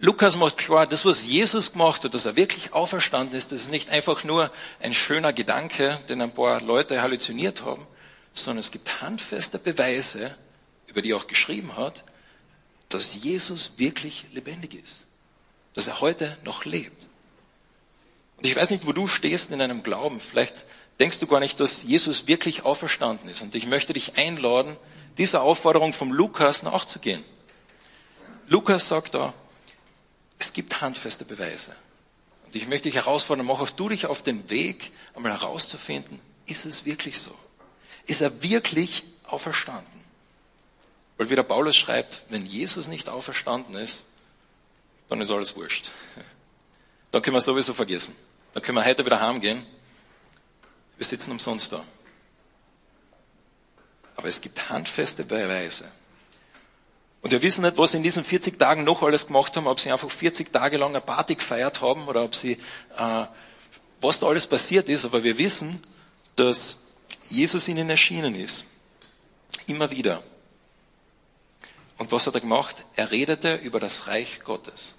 Lukas 0.00 0.36
macht 0.36 0.58
klar, 0.58 0.86
das, 0.86 1.04
was 1.04 1.22
Jesus 1.22 1.72
gemacht 1.72 2.02
hat, 2.04 2.14
dass 2.14 2.24
er 2.24 2.36
wirklich 2.36 2.72
auferstanden 2.72 3.36
ist, 3.36 3.52
das 3.52 3.62
ist 3.62 3.70
nicht 3.70 3.90
einfach 3.90 4.24
nur 4.24 4.50
ein 4.80 4.92
schöner 4.92 5.32
Gedanke, 5.32 6.00
den 6.08 6.20
ein 6.20 6.34
paar 6.34 6.60
Leute 6.60 7.00
halluziniert 7.00 7.64
haben, 7.64 7.86
sondern 8.34 8.60
es 8.60 8.72
gibt 8.72 9.00
handfeste 9.00 9.58
Beweise, 9.58 10.34
über 10.88 11.00
die 11.00 11.12
er 11.12 11.16
auch 11.16 11.28
geschrieben 11.28 11.76
hat, 11.76 12.04
dass 12.88 13.14
Jesus 13.14 13.72
wirklich 13.76 14.26
lebendig 14.32 14.74
ist. 14.74 15.04
Dass 15.74 15.86
er 15.86 16.00
heute 16.00 16.36
noch 16.44 16.64
lebt. 16.64 17.06
Und 18.36 18.46
ich 18.46 18.54
weiß 18.54 18.70
nicht, 18.70 18.86
wo 18.86 18.92
du 18.92 19.06
stehst 19.06 19.50
in 19.50 19.58
deinem 19.58 19.82
Glauben. 19.82 20.20
Vielleicht 20.20 20.64
denkst 21.00 21.18
du 21.18 21.26
gar 21.26 21.40
nicht, 21.40 21.60
dass 21.60 21.82
Jesus 21.82 22.26
wirklich 22.26 22.64
auferstanden 22.64 23.28
ist. 23.28 23.42
Und 23.42 23.54
ich 23.54 23.66
möchte 23.66 23.92
dich 23.92 24.16
einladen, 24.16 24.76
dieser 25.18 25.42
Aufforderung 25.42 25.92
vom 25.92 26.12
Lukas 26.12 26.62
nachzugehen. 26.62 27.24
Lukas 28.48 28.88
sagt 28.88 29.14
da, 29.14 29.32
es 30.38 30.52
gibt 30.52 30.80
handfeste 30.80 31.24
Beweise. 31.24 31.72
Und 32.46 32.54
ich 32.54 32.66
möchte 32.66 32.88
dich 32.88 32.96
herausfordern, 32.96 33.46
mach 33.46 33.60
auch 33.60 33.70
du 33.70 33.88
dich 33.88 34.06
auf 34.06 34.22
den 34.22 34.48
Weg, 34.50 34.92
einmal 35.14 35.32
herauszufinden, 35.32 36.20
ist 36.46 36.66
es 36.66 36.84
wirklich 36.84 37.18
so? 37.18 37.34
Ist 38.06 38.20
er 38.20 38.42
wirklich 38.42 39.02
auferstanden? 39.24 40.04
Weil 41.16 41.30
wie 41.30 41.36
der 41.36 41.42
Paulus 41.42 41.76
schreibt, 41.76 42.20
wenn 42.28 42.44
Jesus 42.44 42.86
nicht 42.86 43.08
auferstanden 43.08 43.74
ist, 43.76 44.04
dann 45.08 45.20
ist 45.20 45.30
alles 45.30 45.56
wurscht. 45.56 45.90
Dann 47.10 47.22
können 47.22 47.36
wir 47.36 47.40
sowieso 47.40 47.74
vergessen. 47.74 48.12
Dann 48.54 48.62
können 48.64 48.76
wir 48.76 48.84
heute 48.84 49.06
wieder 49.06 49.20
heimgehen. 49.20 49.64
Wir 50.96 51.06
sitzen 51.06 51.30
umsonst 51.30 51.72
da. 51.72 51.84
Aber 54.16 54.28
es 54.28 54.40
gibt 54.40 54.68
handfeste 54.70 55.24
Beweise. 55.24 55.84
Und 57.22 57.30
wir 57.30 57.42
wissen 57.42 57.62
nicht, 57.62 57.78
was 57.78 57.92
sie 57.92 57.96
in 57.96 58.02
diesen 58.02 58.22
40 58.22 58.58
Tagen 58.58 58.84
noch 58.84 59.02
alles 59.02 59.26
gemacht 59.26 59.56
haben, 59.56 59.66
ob 59.66 59.80
sie 59.80 59.90
einfach 59.90 60.10
40 60.10 60.52
Tage 60.52 60.76
lang 60.76 60.90
eine 60.90 61.00
Party 61.00 61.34
gefeiert 61.36 61.80
haben 61.80 62.06
oder 62.06 62.22
ob 62.22 62.34
sie, 62.34 62.58
äh, 62.96 63.26
was 64.00 64.20
da 64.20 64.26
alles 64.26 64.46
passiert 64.46 64.88
ist. 64.88 65.04
Aber 65.04 65.24
wir 65.24 65.38
wissen, 65.38 65.80
dass 66.36 66.76
Jesus 67.30 67.66
ihnen 67.68 67.88
erschienen 67.88 68.34
ist. 68.34 68.64
Immer 69.66 69.90
wieder. 69.90 70.22
Und 71.96 72.12
was 72.12 72.26
hat 72.26 72.34
er 72.34 72.40
gemacht? 72.40 72.84
Er 72.96 73.10
redete 73.10 73.54
über 73.54 73.80
das 73.80 74.06
Reich 74.06 74.40
Gottes. 74.44 74.94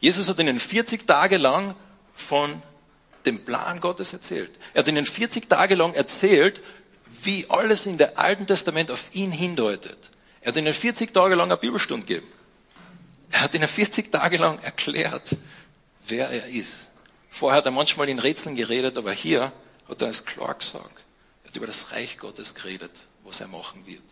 Jesus 0.00 0.28
hat 0.28 0.38
ihnen 0.38 0.58
40 0.58 1.06
Tage 1.06 1.38
lang 1.38 1.74
von 2.14 2.62
dem 3.26 3.44
Plan 3.44 3.80
Gottes 3.80 4.12
erzählt. 4.12 4.50
Er 4.72 4.80
hat 4.80 4.88
ihnen 4.88 5.06
40 5.06 5.48
Tage 5.48 5.74
lang 5.74 5.94
erzählt, 5.94 6.60
wie 7.22 7.46
alles 7.48 7.86
in 7.86 7.98
der 7.98 8.18
Alten 8.18 8.46
Testament 8.46 8.90
auf 8.90 9.08
ihn 9.12 9.32
hindeutet. 9.32 10.10
Er 10.40 10.48
hat 10.48 10.56
ihnen 10.56 10.74
40 10.74 11.12
Tage 11.12 11.34
lang 11.34 11.50
eine 11.50 11.56
Bibelstunde 11.56 12.06
gegeben. 12.06 12.26
Er 13.30 13.40
hat 13.40 13.54
ihnen 13.54 13.66
40 13.66 14.12
Tage 14.12 14.36
lang 14.36 14.58
erklärt, 14.60 15.36
wer 16.06 16.28
er 16.28 16.46
ist. 16.46 16.72
Vorher 17.30 17.58
hat 17.58 17.66
er 17.66 17.72
manchmal 17.72 18.08
in 18.08 18.18
Rätseln 18.18 18.54
geredet, 18.54 18.96
aber 18.96 19.12
hier 19.12 19.52
hat 19.88 20.02
er 20.02 20.08
es 20.08 20.24
klar 20.24 20.54
gesagt. 20.54 20.94
Er 21.42 21.48
hat 21.48 21.56
über 21.56 21.66
das 21.66 21.90
Reich 21.92 22.18
Gottes 22.18 22.54
geredet, 22.54 22.92
was 23.24 23.40
er 23.40 23.48
machen 23.48 23.86
wird. 23.86 24.02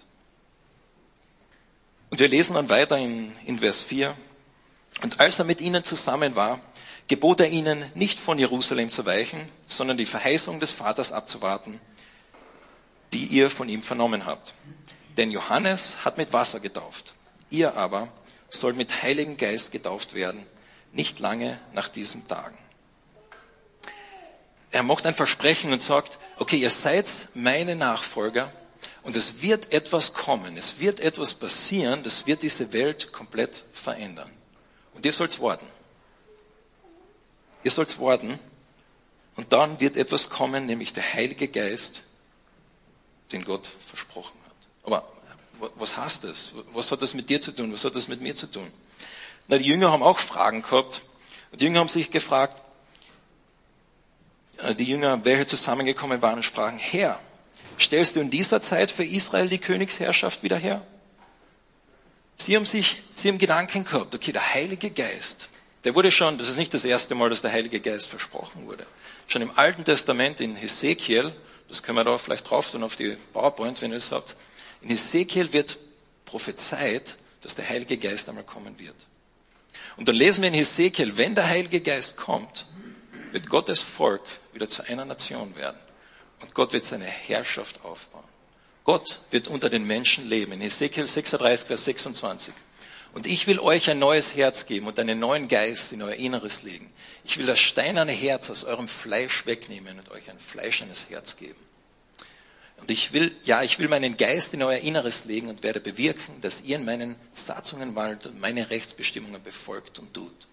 Und 2.11 2.19
wir 2.19 2.28
lesen 2.28 2.54
dann 2.54 2.69
weiter 2.69 2.99
in, 2.99 3.33
in 3.47 3.61
Vers 3.61 3.81
4. 3.81 4.16
Und 5.02 5.21
als 5.21 5.38
er 5.38 5.45
mit 5.45 5.61
ihnen 5.61 5.85
zusammen 5.85 6.35
war, 6.35 6.61
gebot 7.09 7.40
er 7.40 7.49
ihnen, 7.49 7.85
nicht 7.94 8.18
von 8.18 8.38
Jerusalem 8.38 8.90
zu 8.90 9.04
weichen, 9.04 9.49
sondern 9.68 9.97
die 9.97 10.06
Verheißung 10.06 10.61
des 10.61 10.71
Vaters 10.71 11.12
abzuwarten, 11.12 11.80
die 13.12 13.25
ihr 13.25 13.50
von 13.50 13.68
ihm 13.68 13.82
vernommen 13.82 14.26
habt. 14.26 14.54
Denn 15.16 15.30
Johannes 15.30 15.97
hat 16.04 16.16
mit 16.16 16.32
Wasser 16.32 16.61
getauft. 16.61 17.14
Ihr 17.50 17.76
aber 17.76 18.09
sollt 18.49 18.76
mit 18.76 19.02
Heiligen 19.02 19.37
Geist 19.37 19.73
getauft 19.73 20.14
werden, 20.14 20.47
nicht 20.92 21.18
lange 21.21 21.59
nach 21.75 21.88
diesen 21.88 22.26
Tagen. 22.26 22.56
Er 24.71 24.82
macht 24.82 25.04
ein 25.04 25.14
Versprechen 25.14 25.73
und 25.73 25.82
sagt, 25.82 26.18
okay, 26.38 26.56
ihr 26.56 26.71
seid 26.71 27.06
meine 27.35 27.76
Nachfolger, 27.76 28.52
Und 29.02 29.16
es 29.16 29.42
wird 29.42 29.73
etwas 29.73 30.12
kommen, 30.12 30.56
es 30.56 30.78
wird 30.78 31.00
etwas 31.00 31.35
passieren, 31.35 32.02
das 32.02 32.26
wird 32.26 32.42
diese 32.42 32.73
Welt 32.73 33.12
komplett 33.12 33.64
verändern. 33.73 34.30
Und 34.94 35.04
ihr 35.04 35.12
sollt 35.12 35.40
warten. 35.40 35.66
Ihr 37.64 37.71
sollt 37.71 37.99
warten. 38.00 38.38
Und 39.37 39.52
dann 39.52 39.81
wird 39.81 39.97
etwas 39.97 40.28
kommen, 40.28 40.66
nämlich 40.66 40.92
der 40.92 41.14
Heilige 41.14 41.49
Geist, 41.49 42.02
den 43.33 43.45
Gott 43.45 43.71
versprochen 43.87 44.37
hat. 44.47 44.57
Aber 44.85 45.09
was 45.76 45.97
heißt 45.97 46.25
das? 46.25 46.52
Was 46.73 46.90
hat 46.90 47.02
das 47.02 47.14
mit 47.14 47.31
dir 47.31 47.40
zu 47.40 47.52
tun? 47.52 47.73
Was 47.73 47.85
hat 47.85 47.97
das 47.97 48.09
mit 48.09 48.21
mir 48.21 48.35
zu 48.35 48.47
tun? 48.47 48.71
Na, 49.49 49.59
die 49.59 49.64
Jünger 49.64 49.90
haben 49.90 50.02
auch 50.02 50.19
Fragen 50.19 50.62
gehabt. 50.62 51.02
Und 51.50 51.61
die 51.61 51.66
Jünger 51.66 51.81
haben 51.81 51.88
sich 51.88 52.11
gefragt, 52.11 52.62
äh, 54.59 54.75
die 54.75 54.85
Jünger, 54.85 55.25
welche 55.25 55.47
zusammengekommen 55.47 56.23
waren 56.23 56.42
sprachen, 56.42 56.78
Herr, 56.78 57.21
stellst 57.78 58.16
du 58.16 58.21
in 58.21 58.31
dieser 58.31 58.61
Zeit 58.61 58.90
für 58.90 59.04
Israel 59.04 59.49
die 59.49 59.59
Königsherrschaft 59.59 60.42
wieder 60.42 60.57
her? 60.57 60.87
Sie 62.37 62.57
haben 62.57 62.64
sich, 62.64 63.02
sie 63.14 63.28
haben 63.28 63.38
Gedanken 63.38 63.85
gehabt, 63.85 64.14
okay, 64.14 64.33
der 64.33 64.54
Heilige 64.54 64.90
Geist, 64.90 65.49
der 65.84 65.94
wurde 65.94 66.10
schon, 66.10 66.38
das 66.38 66.48
ist 66.48 66.56
nicht 66.56 66.72
das 66.74 66.84
erste 66.84 67.14
Mal, 67.14 67.30
dass 67.30 67.42
der 67.42 67.52
Heilige 67.52 67.80
Geist 67.80 68.08
versprochen 68.08 68.66
wurde. 68.66 68.86
Schon 69.26 69.42
im 69.42 69.56
Alten 69.56 69.84
Testament 69.84 70.40
in 70.40 70.56
Hesekiel, 70.56 71.32
das 71.68 71.82
können 71.82 71.96
wir 71.96 72.04
da 72.04 72.16
vielleicht 72.18 72.48
drauf 72.48 72.70
tun 72.70 72.82
auf 72.82 72.96
die 72.96 73.16
PowerPoint, 73.32 73.80
wenn 73.82 73.90
ihr 73.90 73.96
es 73.96 74.10
habt, 74.10 74.36
in 74.80 74.90
Hesekiel 74.90 75.52
wird 75.52 75.76
prophezeit, 76.24 77.14
dass 77.40 77.54
der 77.54 77.68
Heilige 77.68 77.96
Geist 77.96 78.28
einmal 78.28 78.44
kommen 78.44 78.78
wird. 78.78 78.94
Und 79.96 80.08
dann 80.08 80.16
lesen 80.16 80.42
wir 80.42 80.48
in 80.48 80.54
Hesekiel, 80.54 81.16
wenn 81.18 81.34
der 81.34 81.48
Heilige 81.48 81.80
Geist 81.80 82.16
kommt, 82.16 82.66
wird 83.32 83.48
Gottes 83.48 83.80
Volk 83.80 84.22
wieder 84.52 84.68
zu 84.68 84.82
einer 84.82 85.04
Nation 85.04 85.56
werden. 85.56 85.78
Und 86.40 86.54
Gott 86.54 86.72
wird 86.72 86.84
seine 86.84 87.04
Herrschaft 87.04 87.84
aufbauen. 87.84 88.24
Gott 88.84 89.18
wird 89.30 89.48
unter 89.48 89.70
den 89.70 89.86
Menschen 89.86 90.28
leben. 90.28 90.52
In 90.52 90.60
Hesekiel 90.60 91.06
36, 91.06 91.66
Vers 91.66 91.84
26. 91.84 92.52
Und 93.12 93.26
ich 93.26 93.47
will 93.47 93.61
euch 93.61 93.90
ein 93.90 93.99
neues 93.99 94.35
Herz 94.35 94.64
geben 94.66 94.87
und 94.87 94.99
einen 94.99 95.19
neuen 95.19 95.49
Geist 95.49 95.92
in 95.92 96.02
euer 96.02 96.14
Inneres 96.14 96.62
legen. 96.62 96.90
Ich 97.25 97.37
will 97.38 97.47
das 97.47 97.61
steinerne 97.61 98.12
Herz 98.12 98.49
aus 98.49 98.64
eurem 98.64 98.88
Fleisch 98.88 99.45
wegnehmen 99.45 99.99
und 99.99 100.11
euch 100.11 100.31
ein 100.31 100.38
fleischernes 100.38 101.11
Herz 101.11 101.37
geben. 101.37 101.61
Und 102.78 102.90
ich 102.90 103.12
will, 103.12 103.37
ja, 103.45 103.62
ich 103.62 103.78
will 103.78 103.87
meinen 103.87 104.16
Geist 104.16 104.54
in 104.54 104.62
euer 104.62 104.78
Inneres 104.78 105.25
legen 105.25 105.49
und 105.49 105.62
werde 105.62 105.78
bewirken, 105.78 106.40
dass 106.40 106.62
ihr 106.62 106.76
in 106.76 106.85
meinen 106.85 107.14
Satzungen 107.33 107.95
wandelt 107.95 108.26
und 108.26 108.40
meine 108.40 108.71
Rechtsbestimmungen 108.71 109.42
befolgt 109.42 109.99
und 109.99 110.12
tut. 110.14 110.49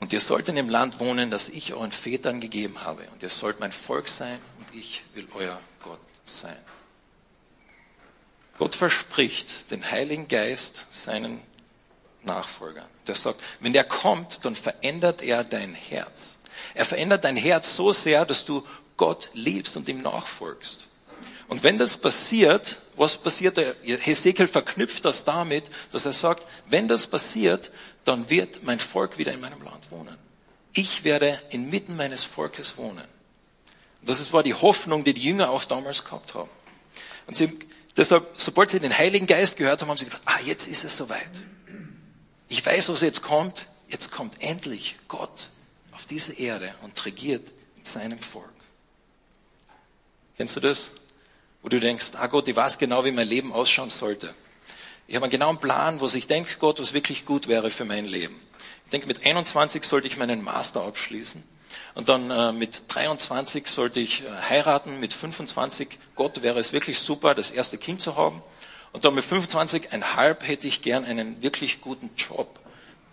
Und 0.00 0.12
ihr 0.12 0.20
sollt 0.20 0.48
in 0.48 0.56
dem 0.56 0.70
Land 0.70 1.00
wohnen, 1.00 1.30
das 1.30 1.48
ich 1.48 1.74
euren 1.74 1.92
Vätern 1.92 2.40
gegeben 2.40 2.82
habe. 2.82 3.02
Und 3.12 3.22
ihr 3.22 3.30
sollt 3.30 3.60
mein 3.60 3.72
Volk 3.72 4.08
sein 4.08 4.38
und 4.58 4.78
ich 4.78 5.02
will 5.12 5.26
euer 5.34 5.60
Gott 5.82 6.00
sein. 6.22 6.56
Gott 8.58 8.74
verspricht 8.74 9.70
den 9.70 9.90
Heiligen 9.90 10.28
Geist 10.28 10.86
seinen 10.90 11.40
Nachfolgern. 12.24 12.86
Der 13.06 13.14
sagt, 13.14 13.42
wenn 13.60 13.72
der 13.72 13.84
kommt, 13.84 14.44
dann 14.44 14.54
verändert 14.54 15.22
er 15.22 15.44
dein 15.44 15.74
Herz. 15.74 16.36
Er 16.74 16.84
verändert 16.84 17.24
dein 17.24 17.36
Herz 17.36 17.76
so 17.76 17.92
sehr, 17.92 18.24
dass 18.24 18.44
du 18.44 18.66
Gott 18.96 19.30
liebst 19.32 19.76
und 19.76 19.88
ihm 19.88 20.02
nachfolgst. 20.02 20.86
Und 21.46 21.64
wenn 21.64 21.78
das 21.78 21.96
passiert, 21.96 22.76
was 22.96 23.16
passiert? 23.16 23.58
Hesekiel 23.82 24.48
verknüpft 24.48 25.04
das 25.04 25.24
damit, 25.24 25.70
dass 25.92 26.04
er 26.04 26.12
sagt, 26.12 26.46
wenn 26.68 26.88
das 26.88 27.06
passiert, 27.06 27.70
dann 28.04 28.28
wird 28.28 28.64
mein 28.64 28.78
Volk 28.78 29.18
wieder 29.18 29.32
in 29.32 29.40
meinem 29.40 29.62
Land 29.62 29.90
wohnen. 29.90 30.16
Ich 30.74 31.04
werde 31.04 31.40
inmitten 31.50 31.96
meines 31.96 32.24
Volkes 32.24 32.76
wohnen. 32.76 33.04
Das 34.02 34.32
war 34.32 34.42
die 34.42 34.54
Hoffnung, 34.54 35.04
die 35.04 35.14
die 35.14 35.22
Jünger 35.22 35.50
auch 35.50 35.64
damals 35.64 36.04
gehabt 36.04 36.34
haben. 36.34 36.50
Und 37.26 37.34
sie, 37.34 37.58
deshalb, 37.98 38.26
sobald 38.34 38.70
sie 38.70 38.80
den 38.80 38.96
Heiligen 38.96 39.26
Geist 39.26 39.56
gehört 39.56 39.82
haben, 39.82 39.88
haben 39.88 39.98
sie 39.98 40.06
gedacht, 40.06 40.22
ah, 40.24 40.38
jetzt 40.44 40.66
ist 40.66 40.84
es 40.84 40.96
soweit. 40.96 41.28
Ich 42.48 42.64
weiß, 42.64 42.88
was 42.88 43.00
jetzt 43.02 43.22
kommt. 43.22 43.66
Jetzt 43.88 44.10
kommt 44.10 44.42
endlich 44.42 44.96
Gott 45.08 45.48
auf 45.92 46.04
diese 46.06 46.32
Erde 46.34 46.74
und 46.82 47.04
regiert 47.04 47.46
in 47.76 47.84
seinem 47.84 48.18
Volk. 48.18 48.48
Kennst 50.36 50.56
du 50.56 50.60
das? 50.60 50.90
Wo 51.62 51.68
du 51.68 51.80
denkst, 51.80 52.08
ah 52.14 52.26
Gott, 52.26 52.48
ich 52.48 52.54
weiß 52.56 52.78
genau, 52.78 53.04
wie 53.04 53.10
mein 53.10 53.26
Leben 53.26 53.52
ausschauen 53.52 53.88
sollte. 53.88 54.34
Ich 55.06 55.16
habe 55.16 55.24
einen 55.24 55.32
genauen 55.32 55.58
Plan, 55.58 56.00
wo 56.00 56.06
ich 56.06 56.26
denke, 56.26 56.56
Gott, 56.58 56.78
was 56.78 56.92
wirklich 56.92 57.24
gut 57.24 57.48
wäre 57.48 57.70
für 57.70 57.84
mein 57.84 58.04
Leben. 58.04 58.40
Ich 58.84 58.90
denke, 58.90 59.06
mit 59.06 59.24
21 59.24 59.82
sollte 59.84 60.06
ich 60.06 60.16
meinen 60.16 60.42
Master 60.42 60.82
abschließen. 60.82 61.42
Und 61.94 62.08
dann 62.08 62.30
äh, 62.30 62.52
mit 62.52 62.82
23 62.88 63.66
sollte 63.66 64.00
ich 64.00 64.22
äh, 64.22 64.26
heiraten, 64.48 65.00
mit 65.00 65.12
25, 65.12 65.88
Gott 66.14 66.42
wäre 66.42 66.58
es 66.58 66.72
wirklich 66.72 66.98
super, 66.98 67.34
das 67.34 67.50
erste 67.50 67.78
Kind 67.78 68.00
zu 68.00 68.16
haben. 68.16 68.42
Und 68.92 69.04
dann 69.04 69.14
mit 69.14 69.24
25, 69.24 69.92
ein 69.92 70.16
halb 70.16 70.46
hätte 70.46 70.66
ich 70.66 70.82
gern 70.82 71.04
einen 71.04 71.42
wirklich 71.42 71.80
guten 71.80 72.10
Job, 72.16 72.58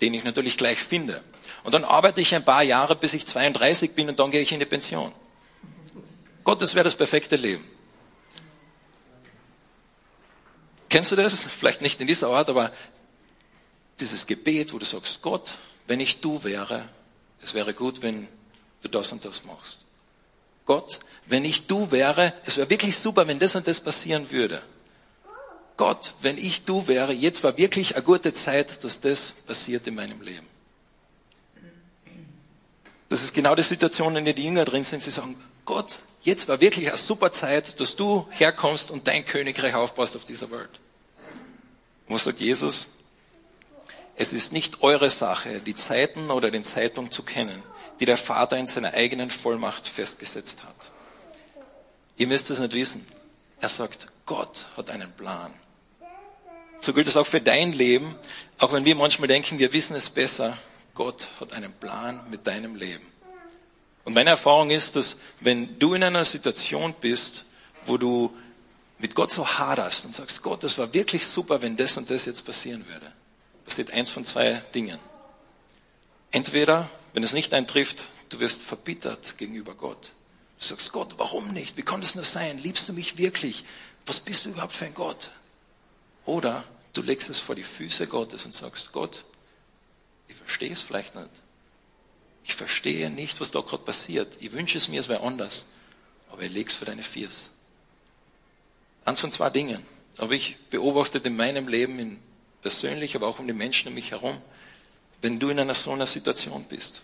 den 0.01 0.13
ich 0.13 0.23
natürlich 0.23 0.57
gleich 0.57 0.79
finde. 0.79 1.21
Und 1.63 1.73
dann 1.73 1.83
arbeite 1.83 2.21
ich 2.21 2.33
ein 2.35 2.45
paar 2.45 2.63
Jahre, 2.63 2.95
bis 2.95 3.13
ich 3.13 3.25
32 3.25 3.91
bin 3.91 4.09
und 4.09 4.19
dann 4.19 4.31
gehe 4.31 4.41
ich 4.41 4.51
in 4.51 4.59
die 4.59 4.65
Pension. 4.65 5.11
Gott, 6.43 6.61
das 6.61 6.75
wäre 6.75 6.83
das 6.83 6.95
perfekte 6.95 7.35
Leben. 7.35 7.65
Kennst 10.89 11.11
du 11.11 11.15
das? 11.15 11.39
Vielleicht 11.39 11.81
nicht 11.81 11.99
in 11.99 12.07
dieser 12.07 12.29
Art, 12.29 12.49
aber 12.49 12.71
dieses 13.99 14.27
Gebet, 14.27 14.71
wo 14.73 14.77
du 14.77 14.85
sagst, 14.85 15.21
Gott, 15.21 15.55
wenn 15.87 15.99
ich 15.99 16.21
du 16.21 16.43
wäre, 16.43 16.87
es 17.41 17.53
wäre 17.53 17.73
gut, 17.73 18.01
wenn 18.01 18.27
du 18.85 18.89
das 18.89 19.11
und 19.11 19.25
das 19.25 19.43
machst. 19.43 19.79
Gott, 20.65 20.99
wenn 21.27 21.45
ich 21.45 21.67
du 21.67 21.91
wäre, 21.91 22.33
es 22.45 22.57
wäre 22.57 22.69
wirklich 22.69 22.97
super, 22.97 23.27
wenn 23.27 23.39
das 23.39 23.55
und 23.55 23.67
das 23.67 23.79
passieren 23.79 24.31
würde. 24.31 24.61
Gott, 25.77 26.13
wenn 26.21 26.37
ich 26.37 26.63
du 26.63 26.87
wäre, 26.87 27.11
jetzt 27.11 27.43
war 27.43 27.57
wirklich 27.57 27.95
eine 27.95 28.03
gute 28.03 28.33
Zeit, 28.33 28.83
dass 28.83 29.01
das 29.01 29.33
passiert 29.45 29.85
in 29.87 29.95
meinem 29.95 30.21
Leben. 30.21 30.47
Das 33.09 33.21
ist 33.21 33.33
genau 33.33 33.55
die 33.55 33.63
Situation, 33.63 34.15
in 34.15 34.25
der 34.25 34.33
die 34.33 34.45
Jünger 34.45 34.65
drin 34.65 34.83
sind. 34.83 35.03
Sie 35.03 35.11
sagen, 35.11 35.35
Gott, 35.65 35.99
jetzt 36.21 36.47
war 36.47 36.61
wirklich 36.61 36.87
eine 36.87 36.97
super 36.97 37.31
Zeit, 37.31 37.79
dass 37.79 37.95
du 37.95 38.27
herkommst 38.31 38.89
und 38.89 39.07
dein 39.07 39.25
Königreich 39.25 39.75
aufbaust 39.75 40.15
auf 40.15 40.25
dieser 40.25 40.49
Welt. 40.49 40.69
Und 42.07 42.15
was 42.15 42.23
sagt 42.23 42.39
Jesus? 42.39 42.87
Es 44.15 44.31
ist 44.31 44.53
nicht 44.53 44.81
eure 44.81 45.09
Sache, 45.09 45.59
die 45.59 45.75
Zeiten 45.75 46.31
oder 46.31 46.49
den 46.49 46.63
Zeitpunkt 46.63 47.13
zu 47.13 47.23
kennen, 47.23 47.61
die 47.99 48.05
der 48.05 48.17
Vater 48.17 48.57
in 48.57 48.65
seiner 48.65 48.93
eigenen 48.93 49.29
Vollmacht 49.29 49.87
festgesetzt 49.87 50.63
hat. 50.63 50.75
Ihr 52.17 52.27
müsst 52.27 52.49
es 52.49 52.59
nicht 52.59 52.73
wissen. 52.73 53.05
Er 53.59 53.69
sagt, 53.69 54.07
Gott 54.25 54.65
hat 54.77 54.89
einen 54.89 55.11
Plan. 55.11 55.53
So 56.79 56.93
gilt 56.93 57.07
es 57.07 57.17
auch 57.17 57.25
für 57.25 57.41
dein 57.41 57.71
Leben, 57.71 58.15
auch 58.57 58.73
wenn 58.73 58.85
wir 58.85 58.95
manchmal 58.95 59.27
denken, 59.27 59.59
wir 59.59 59.73
wissen 59.73 59.95
es 59.95 60.09
besser. 60.09 60.57
Gott 60.93 61.27
hat 61.39 61.53
einen 61.53 61.73
Plan 61.73 62.21
mit 62.29 62.47
deinem 62.47 62.75
Leben. 62.75 63.05
Und 64.03 64.13
meine 64.13 64.29
Erfahrung 64.29 64.69
ist, 64.69 64.95
dass 64.95 65.15
wenn 65.39 65.79
du 65.79 65.95
in 65.95 66.03
einer 66.03 66.23
Situation 66.23 66.93
bist, 67.01 67.43
wo 67.85 67.97
du 67.97 68.33
mit 68.99 69.15
Gott 69.15 69.31
so 69.31 69.47
haderst 69.47 70.05
und 70.05 70.15
sagst, 70.15 70.41
Gott, 70.41 70.63
das 70.63 70.77
war 70.77 70.93
wirklich 70.93 71.25
super, 71.25 71.61
wenn 71.61 71.75
das 71.75 71.97
und 71.97 72.09
das 72.09 72.25
jetzt 72.25 72.45
passieren 72.45 72.87
würde, 72.87 73.11
passiert 73.65 73.91
eins 73.91 74.09
von 74.09 74.23
zwei 74.23 74.61
Dingen. 74.73 74.99
Entweder, 76.31 76.89
wenn 77.15 77.23
es 77.23 77.31
nicht 77.31 77.53
eintrifft, 77.53 78.09
du 78.27 78.41
wirst 78.41 78.61
verbittert 78.61 79.37
gegenüber 79.37 79.73
Gott. 79.73 80.11
Du 80.59 80.65
sagst, 80.65 80.91
Gott, 80.91 81.13
warum 81.17 81.53
nicht? 81.53 81.77
Wie 81.77 81.81
kann 81.81 82.01
das 82.01 82.13
nur 82.13 82.25
sein? 82.25 82.57
Liebst 82.57 82.89
du 82.89 82.93
mich 82.93 83.17
wirklich? 83.17 83.63
Was 84.05 84.19
bist 84.19 84.43
du 84.43 84.49
überhaupt 84.49 84.73
für 84.73 84.85
ein 84.85 84.93
Gott? 84.93 85.31
Oder 86.25 86.65
du 86.91 87.01
legst 87.01 87.29
es 87.29 87.39
vor 87.39 87.55
die 87.55 87.63
Füße 87.63 88.07
Gottes 88.07 88.43
und 88.43 88.53
sagst, 88.53 88.91
Gott, 88.91 89.23
ich 90.27 90.35
verstehe 90.35 90.73
es 90.73 90.81
vielleicht 90.81 91.15
nicht. 91.15 91.29
Ich 92.43 92.53
verstehe 92.53 93.09
nicht, 93.09 93.39
was 93.39 93.49
da 93.49 93.61
gerade 93.61 93.83
passiert. 93.83 94.35
Ich 94.41 94.51
wünsche 94.51 94.77
es 94.77 94.89
mir, 94.89 94.99
es 94.99 95.07
wäre 95.07 95.21
anders. 95.21 95.63
Aber 96.29 96.41
ich 96.41 96.51
lege 96.51 96.69
es 96.69 96.75
für 96.75 96.83
deine 96.83 97.01
Viers. 97.01 97.49
Eins 99.05 99.21
von 99.21 99.31
zwei 99.31 99.49
Dingen. 99.49 99.85
Aber 100.17 100.33
ich 100.33 100.57
beobachtet 100.69 101.25
in 101.25 101.37
meinem 101.37 101.69
Leben, 101.69 101.97
in 101.97 102.19
persönlich, 102.61 103.15
aber 103.15 103.27
auch 103.27 103.39
um 103.39 103.47
die 103.47 103.53
Menschen 103.53 103.87
um 103.87 103.93
mich 103.93 104.11
herum, 104.11 104.41
wenn 105.25 105.39
du 105.39 105.49
in 105.49 105.59
einer 105.59 105.73
so 105.73 105.91
einer 105.91 106.05
Situation 106.05 106.65
bist. 106.69 107.01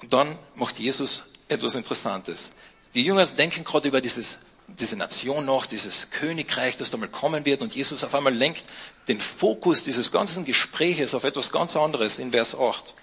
Und 0.00 0.12
dann 0.12 0.38
macht 0.54 0.78
Jesus 0.78 1.24
etwas 1.48 1.74
Interessantes. 1.74 2.50
Die 2.94 3.02
Jünger 3.02 3.26
denken 3.26 3.64
gerade 3.64 3.88
über 3.88 4.00
dieses 4.00 4.36
diese 4.68 4.96
Nation 4.96 5.44
noch, 5.44 5.66
dieses 5.66 6.08
Königreich, 6.10 6.76
das 6.76 6.90
da 6.90 6.96
mal 6.96 7.08
kommen 7.08 7.44
wird 7.44 7.62
und 7.62 7.74
Jesus 7.74 8.04
auf 8.04 8.14
einmal 8.14 8.32
lenkt 8.32 8.64
den 9.08 9.20
Fokus 9.20 9.84
dieses 9.84 10.12
ganzen 10.12 10.44
Gespräches 10.44 11.14
auf 11.14 11.24
etwas 11.24 11.50
ganz 11.50 11.76
anderes 11.76 12.18
in 12.18 12.30
Vers 12.30 12.54
8. 12.54 12.94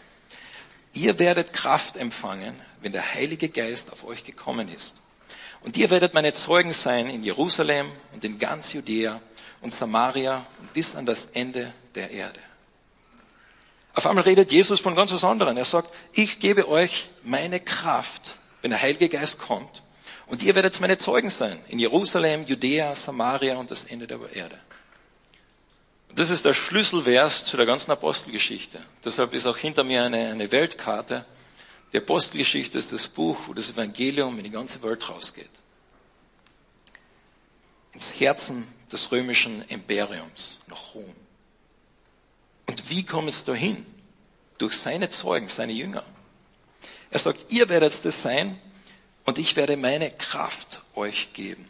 Ihr 0.94 1.20
werdet 1.20 1.54
Kraft 1.54 1.98
empfangen, 1.98 2.56
wenn 2.82 2.94
der 2.94 3.14
Heilige 3.14 3.50
Geist 3.50 3.92
auf 3.92 4.06
euch 4.06 4.24
gekommen 4.24 4.70
ist. 4.70 4.96
Und 5.62 5.78
ihr 5.78 5.90
werdet 5.90 6.14
meine 6.14 6.34
Zeugen 6.34 6.74
sein 6.74 7.10
in 7.10 7.24
Jerusalem 7.24 7.92
und 8.14 8.24
in 8.24 8.40
ganz 8.40 8.74
Judäa 8.74 9.22
und 9.60 9.72
Samaria 9.72 10.46
und 10.60 10.74
bis 10.74 10.96
an 10.96 11.06
das 11.06 11.26
Ende 11.34 11.74
der 11.96 12.12
Erde. 12.12 12.40
Auf 13.94 14.06
einmal 14.06 14.24
redet 14.24 14.52
Jesus 14.52 14.80
von 14.80 14.96
ganz 14.96 15.12
was 15.12 15.24
anderem. 15.24 15.58
Er 15.58 15.66
sagt, 15.66 15.94
ich 16.14 16.40
gebe 16.40 16.68
euch 16.70 17.10
meine 17.24 17.60
Kraft, 17.60 18.38
wenn 18.62 18.72
der 18.72 18.82
Heilige 18.82 19.10
Geist 19.10 19.38
kommt. 19.38 19.84
Und 20.28 20.44
ihr 20.44 20.56
werdet 20.56 20.80
meine 20.80 20.98
Zeugen 20.98 21.30
sein 21.30 21.60
in 21.68 21.78
Jerusalem, 21.78 22.46
Judäa, 22.46 22.96
Samaria 22.96 23.58
und 23.58 23.70
das 23.70 23.84
Ende 23.84 24.08
der 24.08 24.20
Erde. 24.34 24.58
Das 26.16 26.30
ist 26.30 26.46
der 26.46 26.54
Schlüsselvers 26.54 27.46
zu 27.46 27.58
der 27.58 27.66
ganzen 27.66 27.92
Apostelgeschichte. 27.92 28.80
Deshalb 29.04 29.34
ist 29.34 29.46
auch 29.46 29.58
hinter 29.58 29.84
mir 29.84 30.04
eine, 30.04 30.32
eine 30.32 30.52
Weltkarte. 30.52 31.26
Die 31.92 31.98
Apostelgeschichte 31.98 32.78
ist 32.78 32.94
das 32.94 33.08
Buch, 33.08 33.38
wo 33.48 33.54
das 33.54 33.70
Evangelium 33.70 34.38
in 34.38 34.46
die 34.46 34.50
ganze 34.50 34.82
Welt 34.84 35.08
rausgeht. 35.10 35.50
Ins 37.94 38.20
Herzen 38.20 38.66
des 38.92 39.12
römischen 39.12 39.64
Imperiums, 39.68 40.60
nach 40.68 40.96
Rom. 40.96 41.14
Und 42.72 42.90
wie 42.90 43.04
kommt 43.04 43.28
es 43.28 43.44
dahin? 43.44 43.86
Durch 44.58 44.78
seine 44.78 45.10
Zeugen, 45.10 45.50
seine 45.50 45.74
Jünger. 45.74 46.06
Er 47.10 47.20
sagt, 47.20 47.52
ihr 47.52 47.68
werdet 47.68 48.06
das 48.06 48.22
sein 48.22 48.58
und 49.26 49.38
ich 49.38 49.58
werde 49.58 49.76
meine 49.76 50.10
Kraft 50.10 50.80
euch 50.96 51.34
geben. 51.34 51.68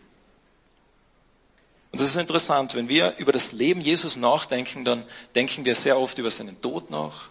Und 1.91 2.00
das 2.00 2.10
ist 2.10 2.17
interessant, 2.17 2.75
wenn 2.75 2.88
wir 2.88 3.15
über 3.17 3.31
das 3.31 3.51
Leben 3.51 3.81
Jesus 3.81 4.15
nachdenken, 4.15 4.86
dann 4.86 5.03
denken 5.34 5.65
wir 5.65 5.74
sehr 5.74 5.98
oft 5.98 6.20
über 6.20 6.29
seinen 6.29 6.62
Tod 6.62 6.91
nach, 6.91 7.29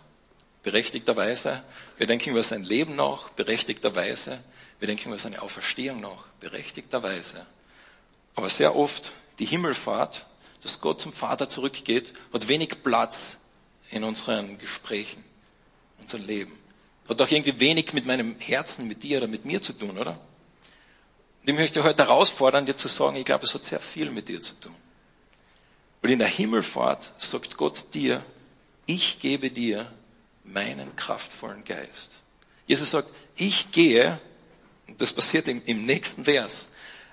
berechtigterweise. 0.65 1.63
Wir 1.97 2.09
denken 2.09 2.31
über 2.31 2.43
sein 2.43 2.65
Leben 2.65 2.97
nach, 2.97 3.29
berechtigterweise. 3.31 4.41
Wir 4.81 4.89
denken 4.89 5.11
über 5.11 5.19
seine 5.19 5.43
Auferstehung 5.43 6.01
nach, 6.01 6.25
berechtigterweise. 6.41 7.47
Aber 8.35 8.49
sehr 8.49 8.75
oft 8.75 9.13
die 9.39 9.47
Himmelfahrt, 9.47 10.27
dass 10.61 10.81
Gott 10.81 11.01
zum 11.01 11.13
Vater 11.13 11.49
zurückgeht, 11.49 12.13
hat 12.33 12.49
wenig 12.49 12.83
Platz 12.83 13.37
in 13.91 14.05
unseren 14.05 14.59
Gesprächen, 14.59 15.25
unser 16.01 16.19
Leben. 16.19 16.59
Hat 17.09 17.21
doch 17.21 17.31
irgendwie 17.31 17.59
wenig 17.59 17.93
mit 17.93 18.07
meinem 18.07 18.37
Herzen, 18.39 18.87
mit 18.87 19.03
dir 19.03 19.19
oder 19.19 19.27
mit 19.27 19.45
mir 19.45 19.61
zu 19.61 19.73
tun, 19.73 19.99
oder? 19.99 20.13
Und 21.41 21.51
ich 21.51 21.55
möchte 21.55 21.83
heute 21.83 22.05
herausfordern, 22.05 22.67
dir 22.67 22.77
zu 22.77 22.89
sagen, 22.89 23.17
ich 23.17 23.25
glaube, 23.25 23.45
es 23.45 23.55
hat 23.55 23.65
sehr 23.65 23.81
viel 23.81 24.11
mit 24.11 24.29
dir 24.29 24.41
zu 24.41 24.55
tun. 24.61 24.75
Und 26.03 26.11
in 26.11 26.19
der 26.19 26.29
Himmelfahrt 26.29 27.11
sagt 27.19 27.57
Gott 27.57 27.93
dir, 27.95 28.25
ich 28.87 29.19
gebe 29.19 29.51
dir 29.51 29.91
meinen 30.45 30.95
kraftvollen 30.97 31.65
Geist. 31.65 32.11
Jesus 32.67 32.91
sagt, 32.91 33.11
ich 33.37 33.73
gehe, 33.73 34.21
und 34.87 35.01
das 35.01 35.13
passiert 35.13 35.49
im, 35.49 35.63
im 35.65 35.85
nächsten 35.85 36.25
Vers, 36.25 36.69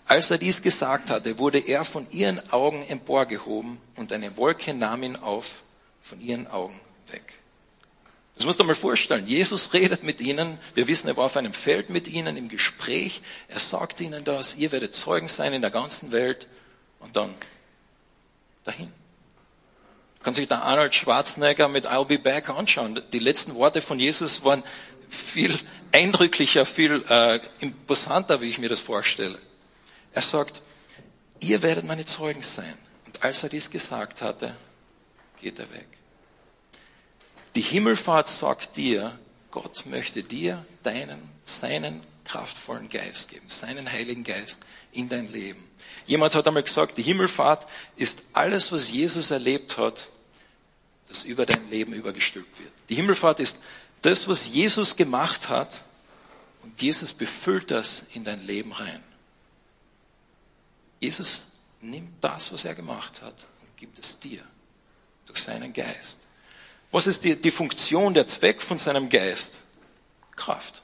als 0.05 0.31
er 0.31 0.37
dies 0.37 0.61
gesagt 0.61 1.09
hatte, 1.09 1.37
wurde 1.37 1.59
er 1.59 1.83
von 1.83 2.09
ihren 2.11 2.39
Augen 2.51 2.83
emporgehoben 2.83 3.77
und 3.95 4.13
eine 4.13 4.37
Wolke 4.37 4.73
nahm 4.73 5.03
ihn 5.03 5.15
auf 5.17 5.63
von 6.07 6.21
ihren 6.21 6.47
Augen 6.47 6.79
weg. 7.11 7.33
Das 8.35 8.45
musst 8.45 8.59
du 8.59 8.63
mal 8.63 8.75
vorstellen. 8.75 9.25
Jesus 9.25 9.73
redet 9.73 10.03
mit 10.03 10.21
ihnen. 10.21 10.59
Wir 10.75 10.87
wissen, 10.87 11.07
er 11.07 11.17
war 11.17 11.25
auf 11.25 11.37
einem 11.37 11.53
Feld 11.53 11.89
mit 11.89 12.07
ihnen 12.07 12.37
im 12.37 12.49
Gespräch. 12.49 13.23
Er 13.47 13.59
sagt 13.59 13.99
ihnen 13.99 14.23
das. 14.23 14.55
Ihr 14.55 14.71
werdet 14.71 14.93
Zeugen 14.93 15.27
sein 15.27 15.53
in 15.53 15.61
der 15.61 15.71
ganzen 15.71 16.11
Welt. 16.11 16.47
Und 16.99 17.15
dann 17.15 17.33
dahin. 18.63 18.91
Du 20.19 20.23
kannst 20.23 20.37
sich 20.37 20.47
da 20.47 20.59
Arnold 20.59 20.93
Schwarzenegger 20.93 21.67
mit 21.67 21.87
I'll 21.87 22.05
be 22.05 22.19
back 22.19 22.49
anschauen. 22.49 23.01
Die 23.11 23.19
letzten 23.19 23.55
Worte 23.55 23.81
von 23.81 23.99
Jesus 23.99 24.43
waren 24.43 24.63
viel 25.09 25.57
eindrücklicher, 25.91 26.65
viel 26.65 27.03
äh, 27.09 27.39
imposanter, 27.59 28.39
wie 28.41 28.49
ich 28.49 28.59
mir 28.59 28.69
das 28.69 28.81
vorstelle. 28.81 29.39
Er 30.13 30.21
sagt, 30.21 30.61
ihr 31.39 31.63
werdet 31.63 31.85
meine 31.85 32.05
Zeugen 32.05 32.43
sein. 32.43 32.77
Und 33.07 33.23
als 33.23 33.41
er 33.41 33.49
dies 33.49 33.71
gesagt 33.71 34.21
hatte, 34.21 34.55
geht 35.41 35.57
er 35.57 35.71
weg. 35.71 35.96
Die 37.57 37.63
Himmelfahrt 37.63 38.27
sagt 38.27 38.77
dir, 38.77 39.17
Gott 39.49 39.87
möchte 39.87 40.21
dir 40.21 40.63
deinen, 40.83 41.27
seinen 41.43 42.03
kraftvollen 42.23 42.87
Geist 42.87 43.29
geben, 43.29 43.49
seinen 43.49 43.91
Heiligen 43.91 44.23
Geist 44.23 44.59
in 44.91 45.09
dein 45.09 45.31
Leben. 45.31 45.67
Jemand 46.05 46.35
hat 46.35 46.47
einmal 46.47 46.61
gesagt, 46.61 46.99
die 46.99 47.01
Himmelfahrt 47.01 47.65
ist 47.95 48.19
alles, 48.33 48.71
was 48.71 48.91
Jesus 48.91 49.31
erlebt 49.31 49.79
hat, 49.79 50.07
das 51.07 51.23
über 51.23 51.47
dein 51.47 51.67
Leben 51.71 51.93
übergestülpt 51.93 52.59
wird. 52.59 52.71
Die 52.89 52.95
Himmelfahrt 52.95 53.39
ist 53.39 53.57
das, 54.03 54.27
was 54.27 54.45
Jesus 54.45 54.95
gemacht 54.95 55.49
hat 55.49 55.81
und 56.61 56.79
Jesus 56.79 57.11
befüllt 57.11 57.71
das 57.71 58.03
in 58.13 58.23
dein 58.23 58.45
Leben 58.45 58.71
rein. 58.71 59.03
Jesus 60.99 61.41
nimmt 61.81 62.23
das, 62.23 62.53
was 62.53 62.65
er 62.65 62.75
gemacht 62.75 63.23
hat 63.23 63.47
und 63.61 63.77
gibt 63.77 63.97
es 63.97 64.19
dir 64.19 64.43
durch 65.25 65.39
seinen 65.39 65.73
Geist. 65.73 66.19
Was 66.91 67.07
ist 67.07 67.23
die, 67.23 67.35
die 67.35 67.51
Funktion, 67.51 68.13
der 68.13 68.27
Zweck 68.27 68.61
von 68.61 68.77
seinem 68.77 69.09
Geist? 69.09 69.53
Kraft. 70.35 70.83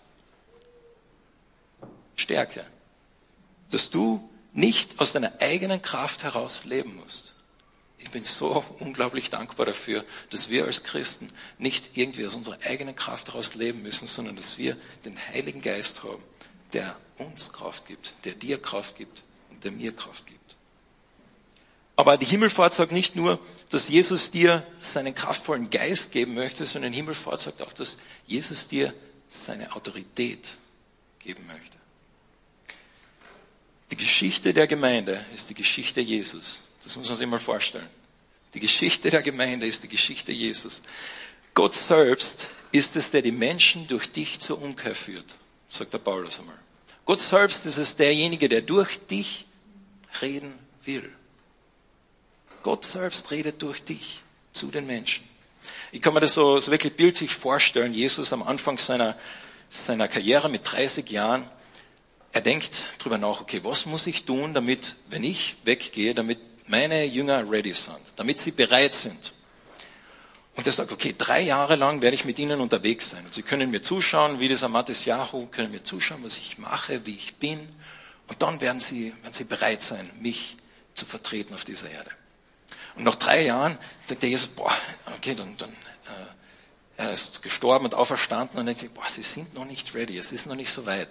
Stärke. 2.15 2.65
Dass 3.71 3.89
du 3.89 4.29
nicht 4.53 4.99
aus 4.99 5.13
deiner 5.13 5.33
eigenen 5.39 5.81
Kraft 5.81 6.23
heraus 6.23 6.65
leben 6.65 6.95
musst. 6.95 7.33
Ich 7.97 8.09
bin 8.11 8.23
so 8.23 8.63
unglaublich 8.79 9.29
dankbar 9.29 9.65
dafür, 9.65 10.03
dass 10.29 10.49
wir 10.49 10.65
als 10.65 10.83
Christen 10.83 11.27
nicht 11.57 11.97
irgendwie 11.97 12.27
aus 12.27 12.35
unserer 12.35 12.57
eigenen 12.65 12.95
Kraft 12.95 13.29
heraus 13.29 13.55
leben 13.55 13.81
müssen, 13.81 14.07
sondern 14.07 14.35
dass 14.35 14.57
wir 14.57 14.75
den 15.05 15.17
Heiligen 15.29 15.61
Geist 15.61 16.03
haben, 16.03 16.21
der 16.73 16.97
uns 17.17 17.51
Kraft 17.53 17.87
gibt, 17.87 18.25
der 18.25 18.33
dir 18.33 18.61
Kraft 18.61 18.97
gibt 18.97 19.23
der 19.63 19.71
mir 19.71 19.95
Kraft 19.95 20.25
gibt. 20.25 20.55
Aber 21.95 22.17
die 22.17 22.25
Himmelfahrt 22.25 22.73
sagt 22.73 22.91
nicht 22.91 23.15
nur, 23.15 23.39
dass 23.69 23.87
Jesus 23.87 24.31
dir 24.31 24.65
seinen 24.79 25.13
kraftvollen 25.13 25.69
Geist 25.69 26.11
geben 26.11 26.33
möchte, 26.33 26.65
sondern 26.65 26.91
die 26.91 26.97
Himmelfahrt 26.97 27.39
sagt 27.39 27.61
auch, 27.61 27.73
dass 27.73 27.97
Jesus 28.25 28.67
dir 28.67 28.93
seine 29.29 29.75
Autorität 29.75 30.49
geben 31.19 31.45
möchte. 31.47 31.77
Die 33.91 33.97
Geschichte 33.97 34.53
der 34.53 34.65
Gemeinde 34.65 35.23
ist 35.35 35.49
die 35.49 35.53
Geschichte 35.53 36.01
Jesus. 36.01 36.57
Das 36.83 36.95
muss 36.95 37.07
man 37.07 37.17
sich 37.17 37.27
mal 37.27 37.39
vorstellen. 37.39 37.87
Die 38.55 38.59
Geschichte 38.59 39.09
der 39.09 39.21
Gemeinde 39.21 39.67
ist 39.67 39.83
die 39.83 39.87
Geschichte 39.87 40.31
Jesus. 40.31 40.81
Gott 41.53 41.75
selbst 41.75 42.47
ist 42.71 42.95
es, 42.95 43.11
der 43.11 43.21
die 43.21 43.31
Menschen 43.31 43.87
durch 43.87 44.11
dich 44.11 44.39
zur 44.39 44.61
Umkehr 44.61 44.95
führt, 44.95 45.35
sagt 45.69 45.93
der 45.93 45.99
Paulus 45.99 46.39
einmal. 46.39 46.57
Gott 47.05 47.19
selbst 47.19 47.65
ist 47.65 47.77
es 47.77 47.95
derjenige, 47.95 48.49
der 48.49 48.61
durch 48.61 48.99
dich 49.07 49.45
reden 50.21 50.57
will. 50.85 51.11
Gott 52.63 52.85
selbst 52.85 53.29
redet 53.29 53.61
durch 53.61 53.83
dich 53.83 54.21
zu 54.53 54.71
den 54.71 54.87
Menschen. 54.87 55.27
Ich 55.91 56.01
kann 56.01 56.13
mir 56.13 56.21
das 56.21 56.33
so, 56.33 56.59
so 56.59 56.71
wirklich 56.71 56.95
bildlich 56.95 57.35
vorstellen. 57.35 57.93
Jesus 57.93 58.33
am 58.33 58.41
Anfang 58.41 58.77
seiner, 58.77 59.15
seiner 59.69 60.07
Karriere 60.07 60.49
mit 60.49 60.61
30 60.69 61.09
Jahren, 61.09 61.47
er 62.31 62.41
denkt 62.41 62.71
drüber 62.97 63.19
nach, 63.19 63.41
okay, 63.41 63.59
was 63.63 63.85
muss 63.85 64.07
ich 64.07 64.25
tun, 64.25 64.53
damit, 64.53 64.95
wenn 65.09 65.23
ich 65.23 65.55
weggehe, 65.65 66.15
damit 66.15 66.39
meine 66.67 67.05
Jünger 67.05 67.49
ready 67.49 67.73
sind, 67.73 67.99
damit 68.15 68.39
sie 68.39 68.51
bereit 68.51 68.95
sind. 68.95 69.33
Und 70.55 70.65
er 70.65 70.73
sagt, 70.73 70.91
okay, 70.91 71.13
drei 71.17 71.41
Jahre 71.41 71.75
lang 71.75 72.01
werde 72.01 72.15
ich 72.15 72.25
mit 72.25 72.39
ihnen 72.39 72.61
unterwegs 72.61 73.09
sein. 73.11 73.25
Und 73.25 73.33
sie 73.33 73.43
können 73.43 73.71
mir 73.71 73.81
zuschauen, 73.81 74.39
wie 74.39 74.47
dieser 74.47 74.69
Matthias 74.69 75.05
Jahu, 75.05 75.47
können 75.47 75.71
mir 75.71 75.83
zuschauen, 75.83 76.23
was 76.23 76.37
ich 76.37 76.57
mache, 76.57 77.05
wie 77.05 77.15
ich 77.15 77.35
bin. 77.35 77.59
Und 78.27 78.41
dann 78.41 78.61
werden 78.61 78.79
sie, 78.79 79.13
werden 79.21 79.33
sie 79.33 79.43
bereit 79.43 79.81
sein, 79.81 80.09
mich 80.19 80.57
zu 80.93 81.05
vertreten 81.05 81.53
auf 81.53 81.65
dieser 81.65 81.89
Erde. 81.89 82.11
Und 82.95 83.03
nach 83.03 83.15
drei 83.15 83.43
Jahren 83.43 83.77
sagt 84.05 84.21
der 84.21 84.29
Jesus, 84.29 84.47
boah, 84.47 84.75
okay, 85.17 85.35
dann, 85.35 85.55
dann 85.57 85.69
äh, 85.69 87.01
er 87.01 87.13
ist 87.13 87.41
gestorben 87.41 87.85
und 87.85 87.95
auferstanden 87.95 88.59
und 88.59 88.65
dann 88.65 88.75
sagt, 88.75 88.93
boah, 88.93 89.07
sie 89.07 89.23
sind 89.23 89.53
noch 89.53 89.65
nicht 89.65 89.93
ready, 89.95 90.17
es 90.17 90.31
ist 90.31 90.45
noch 90.45 90.55
nicht 90.55 90.73
so 90.73 90.85
weit. 90.85 91.09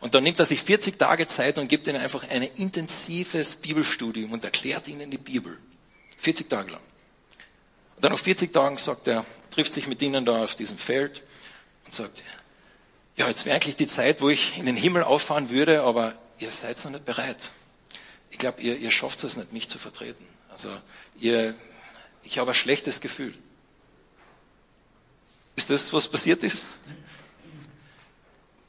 Und 0.00 0.14
dann 0.14 0.22
nimmt 0.22 0.38
er 0.38 0.46
sich 0.46 0.62
40 0.62 0.98
Tage 0.98 1.26
Zeit 1.26 1.58
und 1.58 1.68
gibt 1.68 1.86
ihnen 1.86 2.00
einfach 2.00 2.28
ein 2.28 2.42
intensives 2.42 3.56
Bibelstudium 3.56 4.32
und 4.32 4.44
erklärt 4.44 4.88
ihnen 4.88 5.10
die 5.10 5.18
Bibel. 5.18 5.58
40 6.18 6.48
Tage 6.48 6.72
lang. 6.72 6.82
Und 7.96 8.04
dann 8.04 8.12
nach 8.12 8.18
40 8.18 8.52
Tagen 8.52 8.76
sagt 8.76 9.08
er, 9.08 9.24
trifft 9.50 9.74
sich 9.74 9.86
mit 9.86 10.02
ihnen 10.02 10.24
da 10.24 10.44
auf 10.44 10.54
diesem 10.54 10.76
Feld 10.76 11.22
und 11.86 11.92
sagt, 11.92 12.22
ja, 13.16 13.26
jetzt 13.28 13.46
wäre 13.46 13.56
eigentlich 13.56 13.76
die 13.76 13.86
Zeit, 13.86 14.20
wo 14.20 14.28
ich 14.28 14.58
in 14.58 14.66
den 14.66 14.76
Himmel 14.76 15.02
auffahren 15.02 15.48
würde, 15.48 15.82
aber 15.82 16.14
ihr 16.38 16.50
seid 16.50 16.82
noch 16.84 16.92
nicht 16.92 17.06
bereit. 17.06 17.38
Ich 18.30 18.38
glaube, 18.38 18.60
ihr, 18.60 18.76
ihr 18.76 18.90
schafft 18.90 19.24
es 19.24 19.36
nicht, 19.36 19.52
mich 19.52 19.68
zu 19.68 19.78
vertreten. 19.78 20.26
Also 20.50 20.68
ihr, 21.18 21.54
ich 22.22 22.38
habe 22.38 22.50
ein 22.50 22.54
schlechtes 22.54 23.00
Gefühl. 23.00 23.34
Ist 25.56 25.70
das, 25.70 25.92
was 25.92 26.08
passiert 26.08 26.42
ist? 26.42 26.64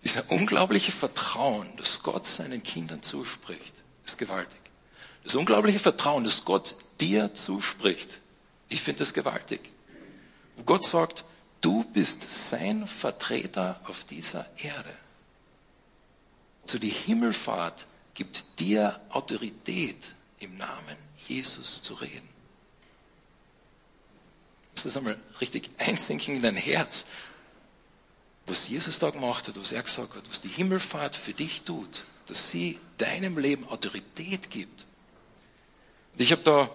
Dieser 0.04 0.30
unglaubliche 0.32 0.92
Vertrauen, 0.92 1.70
das 1.78 2.02
Gott 2.02 2.26
seinen 2.26 2.64
Kindern 2.64 3.04
zuspricht, 3.04 3.74
ist 4.06 4.18
gewaltig. 4.18 4.60
Das 5.24 5.36
unglaubliche 5.36 5.80
Vertrauen, 5.80 6.24
das 6.24 6.46
Gott 6.46 6.76
dir 7.02 7.34
zuspricht, 7.34 8.20
ich 8.70 8.82
finde 8.82 9.00
das 9.00 9.14
gewaltig. 9.14 9.70
Wo 10.56 10.64
Gott 10.64 10.84
sagt, 10.84 11.26
du 11.62 11.84
bist 11.84 12.50
sein 12.50 12.88
Vertreter 12.88 13.82
auf 13.86 14.06
dieser 14.06 14.46
Erde. 14.58 14.94
So 16.66 16.80
die 16.80 16.90
Himmelfahrt 16.90 17.86
gibt 18.14 18.60
dir 18.60 19.00
Autorität, 19.10 20.10
im 20.40 20.58
Namen 20.58 20.96
Jesus 21.28 21.82
zu 21.82 21.96
reden. 21.96 22.37
Das 24.88 24.96
einmal 24.96 25.18
richtig 25.42 25.70
einsinken 25.80 26.38
in 26.38 26.42
dein 26.42 26.56
Herz. 26.56 27.04
was 28.46 28.70
Jesus 28.70 29.00
da 29.00 29.10
gemacht 29.10 29.46
hat, 29.50 29.60
was 29.60 29.74
er 29.74 29.84
gesagt 29.84 30.16
hat, 30.16 30.30
was 30.30 30.40
die 30.40 30.48
Himmelfahrt 30.48 31.18
für 31.18 31.34
dich 31.34 31.64
tut, 31.64 32.06
dass 32.28 32.52
sie 32.52 32.80
deinem 32.98 33.38
Leben 33.38 33.68
Autorität 33.68 34.50
gibt. 34.50 34.86
Und 36.14 36.22
ich 36.22 36.32
habe 36.32 36.42
da 36.44 36.70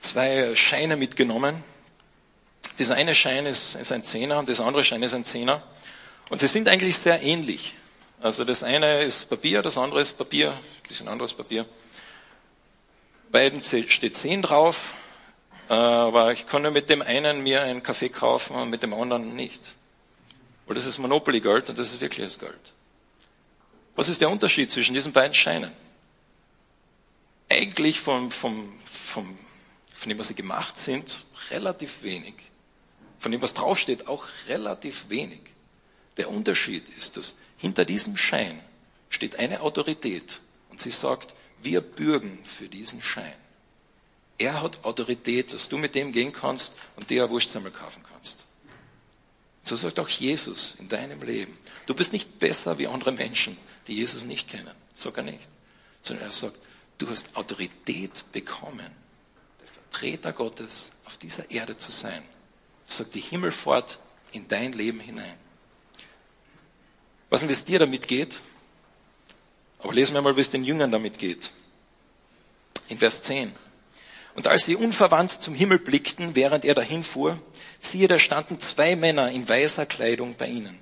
zwei 0.00 0.56
Scheine 0.56 0.96
mitgenommen. 0.96 1.62
Das 2.78 2.90
eine 2.90 3.14
Schein 3.14 3.44
ist, 3.44 3.74
ist 3.74 3.92
ein 3.92 4.04
Zehner 4.04 4.38
und 4.38 4.48
das 4.48 4.60
andere 4.60 4.82
Schein 4.82 5.02
ist 5.02 5.12
ein 5.12 5.26
Zehner. 5.26 5.62
Und 6.30 6.40
sie 6.40 6.48
sind 6.48 6.66
eigentlich 6.66 6.96
sehr 6.96 7.22
ähnlich. 7.22 7.74
Also 8.22 8.46
das 8.46 8.62
eine 8.62 9.02
ist 9.02 9.28
Papier, 9.28 9.60
das 9.60 9.76
andere 9.76 10.00
ist 10.00 10.16
Papier, 10.16 10.52
ein 10.52 10.88
bisschen 10.88 11.08
anderes 11.08 11.34
Papier. 11.34 11.66
Beiden 13.30 13.62
steht 13.62 14.16
10 14.16 14.40
drauf, 14.40 14.94
aber 15.68 16.32
ich 16.32 16.50
nur 16.50 16.70
mit 16.70 16.88
dem 16.88 17.02
einen 17.02 17.42
mir 17.42 17.62
einen 17.62 17.82
Kaffee 17.82 18.08
kaufen 18.08 18.56
und 18.56 18.70
mit 18.70 18.82
dem 18.82 18.94
anderen 18.94 19.36
nicht. 19.36 19.74
Weil 20.66 20.74
das 20.74 20.86
ist 20.86 20.98
Monopoly-Geld 20.98 21.70
und 21.70 21.78
das 21.78 21.90
ist 21.90 22.00
wirkliches 22.00 22.38
Geld. 22.38 22.74
Was 23.96 24.08
ist 24.08 24.20
der 24.20 24.30
Unterschied 24.30 24.70
zwischen 24.70 24.94
diesen 24.94 25.12
beiden 25.12 25.34
Scheinen? 25.34 25.72
Eigentlich 27.48 28.00
vom, 28.00 28.30
vom, 28.30 28.72
vom, 28.78 29.36
von 29.92 30.08
dem, 30.08 30.18
was 30.18 30.28
sie 30.28 30.34
gemacht 30.34 30.76
sind, 30.76 31.18
relativ 31.50 32.02
wenig. 32.02 32.34
Von 33.18 33.32
dem, 33.32 33.42
was 33.42 33.54
draufsteht, 33.54 34.06
auch 34.06 34.24
relativ 34.46 35.08
wenig. 35.08 35.40
Der 36.16 36.30
Unterschied 36.30 36.88
ist, 36.90 37.16
dass 37.16 37.34
hinter 37.58 37.84
diesem 37.84 38.16
Schein 38.16 38.60
steht 39.10 39.38
eine 39.38 39.60
Autorität 39.60 40.40
und 40.70 40.80
sie 40.80 40.90
sagt, 40.90 41.34
wir 41.62 41.80
bürgen 41.80 42.38
für 42.44 42.68
diesen 42.68 43.02
Schein. 43.02 43.34
Er 44.38 44.62
hat 44.62 44.84
Autorität, 44.84 45.52
dass 45.52 45.68
du 45.68 45.76
mit 45.76 45.96
dem 45.96 46.12
gehen 46.12 46.32
kannst 46.32 46.72
und 46.96 47.10
dir 47.10 47.24
ein 47.24 47.30
Wurstsammel 47.30 47.72
kaufen 47.72 48.04
kannst. 48.10 48.44
So 49.62 49.76
sagt 49.76 49.98
auch 49.98 50.08
Jesus 50.08 50.76
in 50.78 50.88
deinem 50.88 51.22
Leben. 51.22 51.58
Du 51.86 51.94
bist 51.94 52.12
nicht 52.12 52.38
besser 52.38 52.78
wie 52.78 52.86
andere 52.86 53.12
Menschen, 53.12 53.56
die 53.86 53.96
Jesus 53.96 54.24
nicht 54.24 54.48
kennen. 54.48 54.74
Sogar 54.94 55.24
nicht. 55.24 55.48
Sondern 56.00 56.26
er 56.26 56.32
sagt, 56.32 56.56
du 56.98 57.08
hast 57.10 57.36
Autorität 57.36 58.24
bekommen, 58.32 58.90
der 59.60 59.68
Vertreter 59.68 60.32
Gottes 60.32 60.90
auf 61.04 61.16
dieser 61.18 61.50
Erde 61.50 61.76
zu 61.76 61.90
sein. 61.90 62.22
Sagt 62.86 63.14
die 63.14 63.20
Himmelfahrt 63.20 63.98
in 64.32 64.46
dein 64.48 64.72
Leben 64.72 65.00
hinein. 65.00 65.36
Was 67.28 67.42
es 67.42 67.64
dir 67.64 67.78
damit 67.78 68.08
geht? 68.08 68.40
Aber 69.80 69.92
lesen 69.92 70.14
wir 70.14 70.22
mal, 70.22 70.36
wie 70.36 70.40
es 70.40 70.50
den 70.50 70.64
Jüngern 70.64 70.90
damit 70.90 71.18
geht. 71.18 71.50
In 72.88 72.98
Vers 72.98 73.22
10. 73.22 73.52
Und 74.38 74.46
als 74.46 74.66
sie 74.66 74.76
unverwandt 74.76 75.32
zum 75.32 75.52
Himmel 75.52 75.80
blickten, 75.80 76.36
während 76.36 76.64
er 76.64 76.74
dahin 76.74 77.02
fuhr, 77.02 77.36
siehe, 77.80 78.06
da 78.06 78.20
standen 78.20 78.60
zwei 78.60 78.94
Männer 78.94 79.32
in 79.32 79.48
weißer 79.48 79.84
Kleidung 79.84 80.36
bei 80.38 80.46
ihnen. 80.46 80.78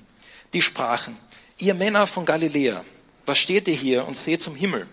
Die 0.52 0.60
sprachen, 0.60 1.16
ihr 1.56 1.72
Männer 1.72 2.06
von 2.06 2.26
Galiläa, 2.26 2.84
was 3.24 3.38
steht 3.38 3.66
ihr 3.66 3.74
hier 3.74 4.06
und 4.06 4.18
seht 4.18 4.42
zum 4.42 4.56
Himmel? 4.56 4.86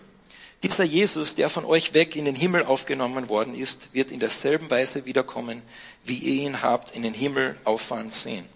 Dieser 0.62 0.84
Jesus, 0.84 1.34
der 1.34 1.50
von 1.50 1.66
euch 1.66 1.92
weg 1.92 2.16
in 2.16 2.24
den 2.24 2.36
Himmel 2.36 2.64
aufgenommen 2.64 3.28
worden 3.28 3.54
ist, 3.54 3.92
wird 3.92 4.10
in 4.10 4.18
derselben 4.18 4.70
Weise 4.70 5.04
wiederkommen, 5.04 5.60
wie 6.06 6.16
ihr 6.16 6.44
ihn 6.44 6.62
habt 6.62 6.96
in 6.96 7.02
den 7.02 7.12
Himmel 7.12 7.58
auffahren 7.64 8.10
sehen. 8.10 8.46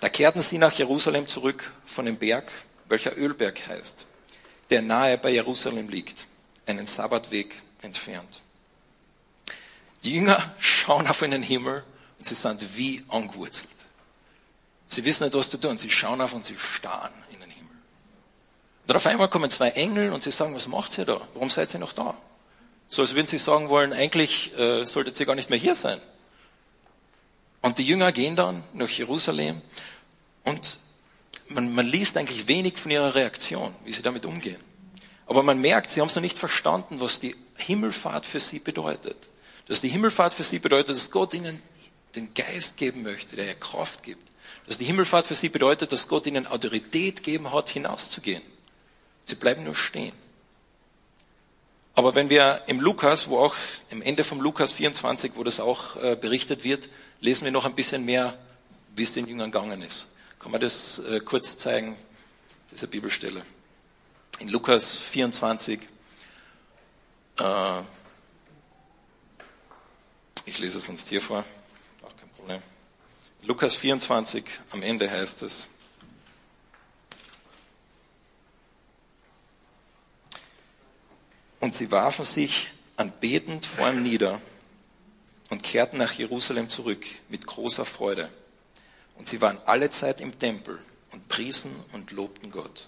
Da 0.00 0.08
kehrten 0.08 0.42
sie 0.42 0.58
nach 0.58 0.72
Jerusalem 0.72 1.28
zurück 1.28 1.70
von 1.84 2.04
dem 2.04 2.16
Berg, 2.16 2.50
welcher 2.88 3.16
Ölberg 3.16 3.64
heißt, 3.68 4.06
der 4.70 4.82
nahe 4.82 5.18
bei 5.18 5.30
Jerusalem 5.30 5.88
liegt, 5.88 6.26
einen 6.66 6.88
Sabbatweg 6.88 7.54
entfernt. 7.82 8.40
Die 10.04 10.14
Jünger 10.14 10.54
schauen 10.58 11.06
auf 11.06 11.18
den 11.18 11.42
Himmel 11.42 11.84
und 12.18 12.26
sie 12.26 12.34
sind 12.34 12.76
wie 12.76 13.04
angewurzelt. 13.08 13.68
Sie 14.86 15.04
wissen 15.04 15.24
nicht, 15.24 15.34
was 15.34 15.50
zu 15.50 15.58
tun. 15.58 15.76
Sie 15.76 15.90
schauen 15.90 16.20
auf 16.20 16.32
und 16.32 16.44
sie 16.44 16.56
starren 16.58 17.12
in 17.30 17.40
den 17.40 17.50
Himmel. 17.50 17.72
Und 18.86 18.96
auf 18.96 19.06
einmal 19.06 19.28
kommen 19.28 19.50
zwei 19.50 19.70
Engel 19.70 20.12
und 20.12 20.22
sie 20.22 20.30
sagen, 20.30 20.54
was 20.54 20.66
macht 20.66 20.96
ihr 20.98 21.04
da? 21.04 21.20
Warum 21.34 21.50
seid 21.50 21.74
ihr 21.74 21.80
noch 21.80 21.92
da? 21.92 22.16
So 22.88 23.02
als 23.02 23.14
würden 23.14 23.26
sie 23.26 23.38
sagen 23.38 23.68
wollen, 23.68 23.92
eigentlich 23.92 24.56
äh, 24.58 24.84
solltet 24.84 25.20
ihr 25.20 25.26
gar 25.26 25.34
nicht 25.34 25.50
mehr 25.50 25.58
hier 25.58 25.74
sein. 25.74 26.00
Und 27.60 27.78
die 27.78 27.84
Jünger 27.84 28.12
gehen 28.12 28.34
dann 28.34 28.64
nach 28.72 28.88
Jerusalem 28.88 29.60
und 30.44 30.78
man, 31.48 31.74
man 31.74 31.86
liest 31.86 32.16
eigentlich 32.16 32.48
wenig 32.48 32.76
von 32.78 32.90
ihrer 32.90 33.14
Reaktion, 33.14 33.74
wie 33.84 33.92
sie 33.92 34.02
damit 34.02 34.24
umgehen. 34.24 34.60
Aber 35.26 35.42
man 35.42 35.60
merkt, 35.60 35.90
sie 35.90 36.00
haben 36.00 36.08
es 36.08 36.14
noch 36.14 36.22
nicht 36.22 36.38
verstanden, 36.38 37.00
was 37.00 37.20
die 37.20 37.36
Himmelfahrt 37.56 38.24
für 38.24 38.40
sie 38.40 38.58
bedeutet. 38.58 39.16
Dass 39.68 39.80
die 39.80 39.88
Himmelfahrt 39.88 40.34
für 40.34 40.44
sie 40.44 40.58
bedeutet, 40.58 40.96
dass 40.96 41.10
Gott 41.10 41.34
ihnen 41.34 41.62
den 42.16 42.32
Geist 42.34 42.76
geben 42.76 43.02
möchte, 43.02 43.36
der 43.36 43.46
ihr 43.46 43.54
Kraft 43.54 44.02
gibt. 44.02 44.26
Dass 44.66 44.78
die 44.78 44.84
Himmelfahrt 44.84 45.26
für 45.26 45.34
sie 45.34 45.48
bedeutet, 45.48 45.92
dass 45.92 46.08
Gott 46.08 46.26
ihnen 46.26 46.46
Autorität 46.46 47.22
geben 47.22 47.52
hat, 47.52 47.68
hinauszugehen. 47.68 48.42
Sie 49.24 49.34
bleiben 49.34 49.64
nur 49.64 49.74
stehen. 49.74 50.12
Aber 51.94 52.14
wenn 52.14 52.30
wir 52.30 52.62
im 52.66 52.80
Lukas, 52.80 53.28
wo 53.28 53.38
auch 53.38 53.56
im 53.90 54.02
Ende 54.02 54.24
vom 54.24 54.40
Lukas 54.40 54.72
24, 54.72 55.32
wo 55.34 55.42
das 55.42 55.58
auch 55.58 55.96
äh, 55.96 56.16
berichtet 56.16 56.64
wird, 56.64 56.88
lesen 57.20 57.44
wir 57.44 57.52
noch 57.52 57.66
ein 57.66 57.74
bisschen 57.74 58.04
mehr, 58.04 58.38
wie 58.94 59.02
es 59.02 59.12
den 59.12 59.26
Jüngern 59.26 59.50
gegangen 59.50 59.82
ist. 59.82 60.06
Kann 60.38 60.52
man 60.52 60.60
das 60.60 61.00
äh, 61.00 61.20
kurz 61.20 61.58
zeigen, 61.58 61.96
diese 62.70 62.86
Bibelstelle? 62.86 63.42
In 64.38 64.48
Lukas 64.48 64.96
24, 64.96 65.80
äh, 67.40 67.82
ich 70.48 70.58
lese 70.58 70.78
es 70.78 70.86
sonst 70.86 71.08
hier 71.08 71.20
vor, 71.20 71.44
auch 72.02 72.16
kein 72.16 72.28
Problem. 72.30 72.62
Lukas 73.42 73.74
24, 73.76 74.44
am 74.70 74.82
Ende 74.82 75.10
heißt 75.10 75.42
es, 75.42 75.68
Und 81.60 81.74
sie 81.74 81.90
warfen 81.90 82.24
sich 82.24 82.68
anbetend 82.96 83.66
vor 83.66 83.90
ihm 83.90 84.02
nieder 84.02 84.40
und 85.50 85.62
kehrten 85.62 85.98
nach 85.98 86.12
Jerusalem 86.12 86.68
zurück 86.68 87.04
mit 87.28 87.46
großer 87.46 87.84
Freude. 87.84 88.30
Und 89.16 89.28
sie 89.28 89.40
waren 89.40 89.58
alle 89.66 89.90
Zeit 89.90 90.20
im 90.20 90.38
Tempel 90.38 90.78
und 91.10 91.28
priesen 91.28 91.74
und 91.92 92.12
lobten 92.12 92.52
Gott. 92.52 92.86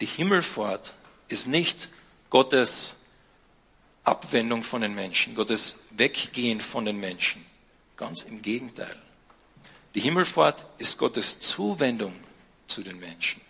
Die 0.00 0.06
Himmelfahrt 0.06 0.94
ist 1.28 1.46
nicht 1.46 1.88
Gottes 2.30 2.95
Abwendung 4.06 4.62
von 4.62 4.82
den 4.82 4.94
Menschen, 4.94 5.34
Gottes 5.34 5.74
Weggehen 5.90 6.60
von 6.60 6.84
den 6.84 6.98
Menschen. 6.98 7.44
Ganz 7.96 8.22
im 8.22 8.40
Gegenteil. 8.40 8.94
Die 9.94 10.00
Himmelfahrt 10.00 10.64
ist 10.78 10.96
Gottes 10.96 11.40
Zuwendung 11.40 12.14
zu 12.66 12.82
den 12.82 13.00
Menschen. 13.00 13.40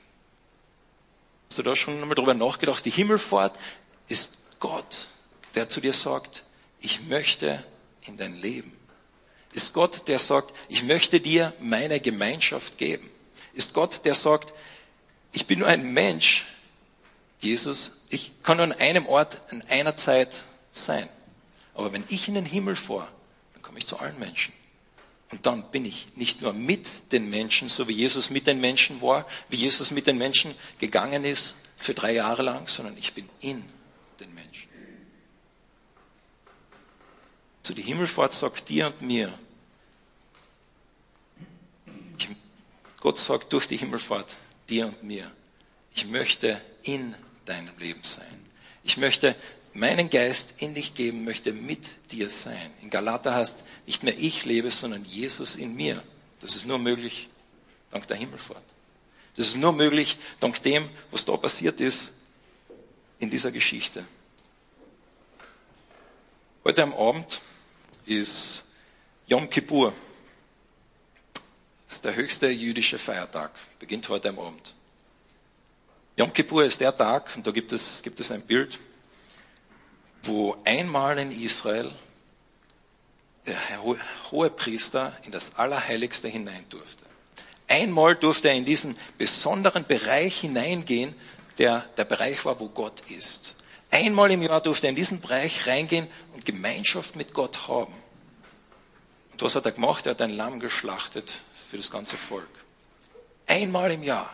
Hast 1.49 1.59
du 1.59 1.63
da 1.63 1.77
schon 1.77 2.01
einmal 2.01 2.15
drüber 2.15 2.35
nachgedacht? 2.35 2.85
Die 2.87 2.91
Himmelfahrt 2.91 3.59
ist 4.09 4.33
Gott, 4.59 5.07
der 5.55 5.69
zu 5.69 5.81
dir 5.81 5.93
sagt, 5.93 6.45
ich 6.81 7.03
möchte 7.03 7.63
in 8.07 8.17
dein 8.17 8.41
Leben. 8.41 8.73
Ist 9.53 9.75
Gott, 9.75 10.09
der 10.09 10.19
sagt, 10.19 10.55
ich 10.69 10.83
möchte 10.85 11.21
dir 11.21 11.53
meine 11.61 12.01
Gemeinschaft 12.01 12.79
geben. 12.79 13.11
Ist 13.53 13.75
Gott, 13.75 14.05
der 14.05 14.15
sagt, 14.15 14.55
ich 15.33 15.47
bin 15.47 15.59
nur 15.59 15.69
ein 15.69 15.93
Mensch, 15.93 16.45
Jesus, 17.47 17.93
ich 18.11 18.33
kann 18.43 18.57
nur 18.57 18.65
an 18.65 18.73
einem 18.73 19.07
Ort, 19.07 19.41
an 19.51 19.63
einer 19.63 19.95
Zeit 19.95 20.43
sein. 20.73 21.09
Aber 21.75 21.93
wenn 21.93 22.03
ich 22.09 22.27
in 22.27 22.35
den 22.35 22.45
Himmel 22.45 22.75
fahre, 22.75 23.09
dann 23.55 23.63
komme 23.63 23.79
ich 23.79 23.87
zu 23.87 23.99
allen 23.99 24.19
Menschen. 24.19 24.53
Und 25.31 25.47
dann 25.47 25.71
bin 25.71 25.85
ich 25.85 26.09
nicht 26.17 26.43
nur 26.43 26.53
mit 26.53 27.13
den 27.13 27.31
Menschen, 27.31 27.69
so 27.69 27.87
wie 27.89 27.93
Jesus 27.93 28.31
mit 28.31 28.47
den 28.47 28.61
Menschen 28.61 29.01
war, 29.01 29.27
wie 29.49 29.57
Jesus 29.57 29.91
mit 29.91 30.07
den 30.07 30.19
Menschen 30.19 30.55
gegangen 30.79 31.25
ist 31.25 31.55
für 31.77 31.95
drei 31.95 32.13
Jahre 32.13 32.43
lang, 32.43 32.69
sondern 32.69 32.97
ich 32.97 33.13
bin 33.13 33.29
in 33.41 33.65
den 34.19 34.35
Menschen. 34.35 34.69
So 37.63 37.75
die 37.75 37.83
Himmelfahrt 37.83 38.33
sagt 38.33 38.69
dir 38.69 38.87
und 38.89 39.03
mir, 39.03 39.37
Gott 43.01 43.19
sagt 43.19 43.53
durch 43.53 43.69
die 43.69 43.77
Himmelfahrt 43.77 44.35
dir 44.69 44.87
und 44.87 45.03
mir, 45.05 45.31
ich 45.95 46.07
möchte 46.07 46.61
in 46.83 47.15
deinem 47.47 47.77
Leben 47.79 48.03
sein. 48.03 48.45
Ich 48.85 48.97
möchte 48.97 49.35
meinen 49.73 50.11
Geist 50.11 50.55
in 50.59 50.75
dich 50.75 50.95
geben, 50.95 51.25
möchte 51.25 51.53
mit 51.53 51.89
dir 52.13 52.31
sein. 52.31 52.71
In 52.83 52.91
Galater 52.91 53.35
heißt, 53.35 53.57
nicht 53.87 54.03
mehr 54.03 54.17
ich 54.19 54.45
lebe, 54.45 54.71
sondern 54.71 55.05
Jesus 55.05 55.55
in 55.55 55.75
mir. 55.75 56.03
Das 56.41 56.57
ist 56.57 56.67
nur 56.67 56.79
möglich 56.79 57.29
dank 57.91 58.07
der 58.07 58.17
Himmelfahrt. 58.17 58.63
Das 59.37 59.49
ist 59.49 59.57
nur 59.57 59.73
möglich 59.73 60.19
dank 60.41 60.63
dem, 60.63 60.89
was 61.11 61.25
da 61.25 61.37
passiert 61.37 61.81
ist 61.81 62.11
in 63.19 63.31
dieser 63.31 63.51
Geschichte. 63.51 64.05
Heute 66.65 66.83
am 66.83 66.95
Abend 66.95 67.41
ist 68.07 68.65
Yom 69.27 69.49
Kippur. 69.51 69.93
Das 71.87 71.97
ist 71.97 72.05
der 72.05 72.15
höchste 72.15 72.49
jüdische 72.49 72.99
Feiertag. 72.99 73.53
Beginnt 73.79 74.09
heute 74.09 74.31
am 74.31 74.39
Abend. 74.39 74.76
Yom 76.19 76.33
Kippur 76.33 76.65
ist 76.65 76.81
der 76.81 76.97
Tag, 76.97 77.37
und 77.37 77.47
da 77.47 77.51
gibt 77.51 77.73
es, 77.73 78.01
gibt 78.03 78.19
es 78.21 78.31
ein 78.31 78.41
Bild, 78.41 78.79
wo 80.23 80.57
einmal 80.65 81.19
in 81.19 81.31
Israel 81.31 81.93
der 83.47 83.59
hohe 84.31 84.51
Priester 84.51 85.17
in 85.25 85.31
das 85.31 85.57
Allerheiligste 85.57 86.27
hinein 86.29 86.65
durfte. 86.71 87.05
Einmal 87.69 88.17
durfte 88.17 88.49
er 88.49 88.55
in 88.55 88.65
diesen 88.65 88.97
besonderen 89.19 89.85
Bereich 89.85 90.41
hineingehen, 90.41 91.15
der 91.59 91.81
der 91.97 92.05
Bereich 92.05 92.45
war, 92.45 92.59
wo 92.61 92.69
Gott 92.69 93.03
ist. 93.11 93.55
Einmal 93.91 94.31
im 94.31 94.43
Jahr 94.43 94.61
durfte 94.61 94.87
er 94.87 94.91
in 94.91 94.97
diesen 94.97 95.21
Bereich 95.21 95.67
reingehen 95.67 96.07
und 96.33 96.45
Gemeinschaft 96.45 97.15
mit 97.15 97.35
Gott 97.35 97.69
haben. 97.69 97.95
Und 99.33 99.43
was 99.43 99.55
hat 99.55 99.67
er 99.67 99.73
gemacht? 99.73 100.07
Er 100.07 100.11
hat 100.11 100.23
ein 100.23 100.31
Lamm 100.31 100.61
geschlachtet 100.61 101.35
für 101.69 101.77
das 101.77 101.91
ganze 101.91 102.17
Volk. 102.17 102.49
Einmal 103.47 103.93
im 103.93 104.03
Jahr. 104.03 104.31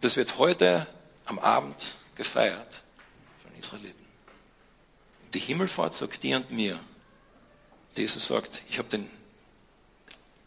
Das 0.00 0.16
wird 0.16 0.38
heute 0.38 0.86
am 1.26 1.38
Abend 1.38 1.96
gefeiert 2.14 2.82
von 3.42 3.54
Israeliten. 3.58 4.04
Die 5.34 5.38
Himmelfahrt 5.38 5.92
sagt 5.92 6.22
dir 6.22 6.38
und 6.38 6.50
mir. 6.50 6.80
Jesus 7.94 8.26
sagt, 8.26 8.62
ich 8.68 8.78
habe 8.78 8.88
den 8.88 9.10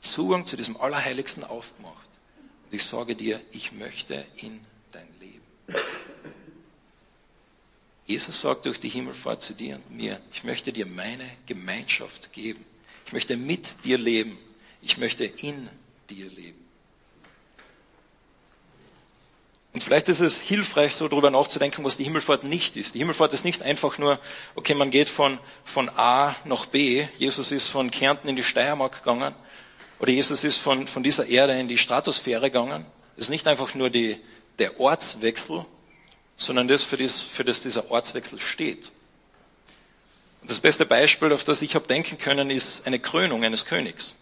Zugang 0.01 0.45
zu 0.45 0.57
diesem 0.57 0.75
Allerheiligsten 0.77 1.43
aufgemacht. 1.43 2.09
Und 2.65 2.73
ich 2.73 2.83
sage 2.83 3.15
dir, 3.15 3.39
ich 3.51 3.71
möchte 3.73 4.25
in 4.37 4.59
dein 4.91 5.07
Leben. 5.19 5.43
Jesus 8.05 8.41
sagt 8.41 8.65
durch 8.65 8.79
die 8.79 8.89
Himmelfahrt 8.89 9.41
zu 9.41 9.53
dir 9.53 9.75
und 9.75 9.91
mir, 9.91 10.19
ich 10.31 10.43
möchte 10.43 10.73
dir 10.73 10.85
meine 10.85 11.29
Gemeinschaft 11.45 12.33
geben. 12.33 12.65
Ich 13.05 13.13
möchte 13.13 13.37
mit 13.37 13.85
dir 13.85 13.97
leben. 13.97 14.37
Ich 14.81 14.97
möchte 14.97 15.25
in 15.25 15.69
dir 16.09 16.29
leben. 16.29 16.62
Und 19.73 19.83
vielleicht 19.83 20.07
ist 20.07 20.19
es 20.19 20.39
hilfreich, 20.39 20.93
so 20.93 21.07
darüber 21.07 21.31
nachzudenken, 21.31 21.83
was 21.83 21.97
die 21.97 22.03
Himmelfahrt 22.03 22.43
nicht 22.43 22.77
ist. 22.77 22.93
Die 22.93 22.99
Himmelfahrt 22.99 23.33
ist 23.33 23.43
nicht 23.43 23.63
einfach 23.63 23.97
nur, 23.97 24.19
okay, 24.53 24.75
man 24.75 24.91
geht 24.91 25.09
von, 25.09 25.39
von 25.63 25.89
A 25.89 26.35
nach 26.45 26.67
B. 26.67 27.07
Jesus 27.17 27.51
ist 27.51 27.67
von 27.67 27.89
Kärnten 27.89 28.29
in 28.29 28.35
die 28.35 28.43
Steiermark 28.43 28.99
gegangen. 28.99 29.33
Oder 29.99 30.11
Jesus 30.11 30.43
ist 30.43 30.57
von, 30.57 30.85
von 30.85 31.01
dieser 31.01 31.25
Erde 31.25 31.59
in 31.59 31.67
die 31.67 31.79
Stratosphäre 31.79 32.51
gegangen. 32.51 32.85
Es 33.17 33.25
ist 33.25 33.29
nicht 33.29 33.47
einfach 33.47 33.73
nur 33.73 33.89
die, 33.89 34.19
der 34.59 34.79
Ortswechsel, 34.79 35.65
sondern 36.35 36.67
das 36.67 36.83
für, 36.83 36.97
das, 36.97 37.21
für 37.21 37.43
das 37.43 37.61
dieser 37.61 37.89
Ortswechsel 37.89 38.39
steht. 38.39 38.91
Und 40.41 40.51
das 40.51 40.59
beste 40.59 40.85
Beispiel, 40.85 41.33
auf 41.33 41.45
das 41.45 41.63
ich 41.63 41.73
habe 41.73 41.87
denken 41.87 42.19
können, 42.19 42.51
ist 42.51 42.85
eine 42.85 42.99
Krönung 42.99 43.43
eines 43.43 43.65
Königs. 43.65 44.13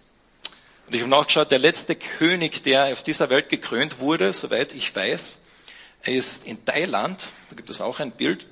Und 0.88 0.96
ich 0.96 1.02
habe 1.02 1.10
nachgeschaut, 1.10 1.52
der 1.52 1.60
letzte 1.60 1.96
König, 1.96 2.64
der 2.64 2.94
auf 2.94 3.04
dieser 3.04 3.30
Welt 3.30 3.50
gekrönt 3.50 4.00
wurde, 4.00 4.32
soweit 4.32 4.74
ich 4.74 4.96
weiß, 4.96 5.32
er 6.04 6.14
ist 6.14 6.46
in 6.46 6.64
Thailand, 6.66 7.28
da 7.50 7.56
gibt 7.56 7.70
es 7.70 7.80
auch 7.82 8.00
ein 8.00 8.12
Bild. 8.12 8.48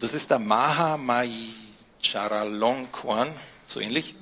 Das 0.00 0.14
ist 0.14 0.30
der 0.30 0.38
Maha 0.38 0.96
Majcharalongkorn, 0.96 3.34
so 3.66 3.80
ähnlich. 3.80 4.14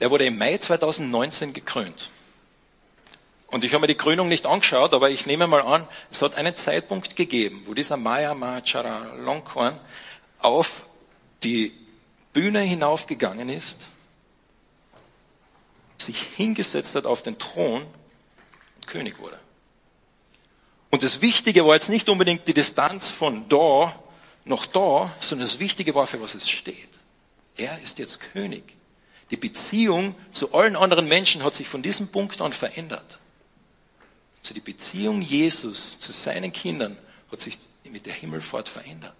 Der 0.00 0.10
wurde 0.10 0.26
im 0.26 0.36
Mai 0.36 0.58
2019 0.58 1.52
gekrönt. 1.52 2.10
Und 3.46 3.62
ich 3.64 3.72
habe 3.72 3.82
mir 3.82 3.86
die 3.86 3.94
Krönung 3.94 4.26
nicht 4.28 4.46
angeschaut, 4.46 4.92
aber 4.92 5.10
ich 5.10 5.26
nehme 5.26 5.46
mal 5.46 5.62
an, 5.62 5.86
es 6.10 6.20
hat 6.20 6.34
einen 6.34 6.54
Zeitpunkt 6.54 7.16
gegeben, 7.16 7.62
wo 7.64 7.72
dieser 7.72 7.96
Maya 7.96 8.34
Majcharalongkorn 8.34 9.80
auf 10.40 10.84
die 11.42 11.72
Bühne 12.34 12.60
hinaufgegangen 12.60 13.48
ist, 13.48 13.88
sich 15.96 16.20
hingesetzt 16.36 16.94
hat 16.94 17.06
auf 17.06 17.22
den 17.22 17.38
Thron 17.38 17.86
und 18.76 18.86
König 18.86 19.18
wurde. 19.18 19.40
Und 20.90 21.02
das 21.02 21.20
Wichtige 21.20 21.66
war 21.66 21.74
jetzt 21.74 21.88
nicht 21.88 22.08
unbedingt 22.08 22.48
die 22.48 22.54
Distanz 22.54 23.08
von 23.08 23.48
da 23.48 23.98
nach 24.44 24.66
da, 24.66 25.12
sondern 25.18 25.46
das 25.46 25.58
Wichtige 25.58 25.94
war, 25.94 26.06
für 26.06 26.20
was 26.20 26.34
es 26.34 26.48
steht. 26.48 26.88
Er 27.56 27.78
ist 27.80 27.98
jetzt 27.98 28.20
König. 28.20 28.62
Die 29.30 29.36
Beziehung 29.36 30.14
zu 30.32 30.54
allen 30.54 30.76
anderen 30.76 31.06
Menschen 31.06 31.44
hat 31.44 31.54
sich 31.54 31.68
von 31.68 31.82
diesem 31.82 32.08
Punkt 32.08 32.40
an 32.40 32.52
verändert. 32.52 33.18
Also 34.40 34.54
die 34.54 34.60
Beziehung 34.60 35.20
Jesus 35.20 35.98
zu 35.98 36.12
seinen 36.12 36.52
Kindern 36.52 36.96
hat 37.30 37.40
sich 37.40 37.58
mit 37.90 38.06
der 38.06 38.14
Himmelfahrt 38.14 38.68
verändert. 38.68 39.16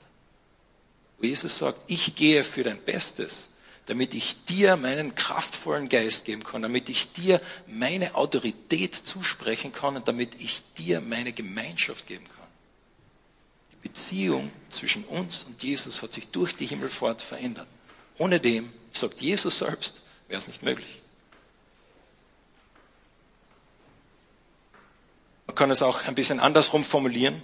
Wo 1.19 1.27
Jesus 1.27 1.59
sagt, 1.59 1.81
ich 1.89 2.15
gehe 2.15 2.45
für 2.45 2.63
dein 2.63 2.81
Bestes 2.81 3.49
damit 3.89 4.13
ich 4.13 4.45
dir 4.45 4.77
meinen 4.77 5.15
kraftvollen 5.15 5.89
Geist 5.89 6.27
geben 6.27 6.45
kann, 6.45 6.61
damit 6.61 6.91
ich 6.91 7.11
dir 7.13 7.41
meine 7.67 8.15
Autorität 8.15 8.95
zusprechen 8.95 9.73
kann 9.73 9.97
und 9.97 10.07
damit 10.07 10.35
ich 10.43 10.61
dir 10.77 11.01
meine 11.01 11.33
Gemeinschaft 11.33 12.07
geben 12.07 12.27
kann. 12.27 12.47
Die 13.73 13.89
Beziehung 13.89 14.53
zwischen 14.69 15.05
uns 15.05 15.45
und 15.45 15.63
Jesus 15.63 16.03
hat 16.03 16.13
sich 16.13 16.29
durch 16.29 16.55
die 16.55 16.67
Himmelfahrt 16.67 17.23
verändert. 17.23 17.67
Ohne 18.19 18.41
dem, 18.41 18.71
sagt 18.93 19.23
Jesus 19.23 19.59
selbst, 19.59 20.03
wäre 20.29 20.37
es 20.39 20.49
nicht 20.49 20.63
möglich. 20.63 21.01
Man 25.47 25.57
kann 25.57 25.71
es 25.71 25.81
auch 25.81 26.05
ein 26.05 26.15
bisschen 26.15 26.41
andersrum 26.41 26.85
formulieren. 26.85 27.43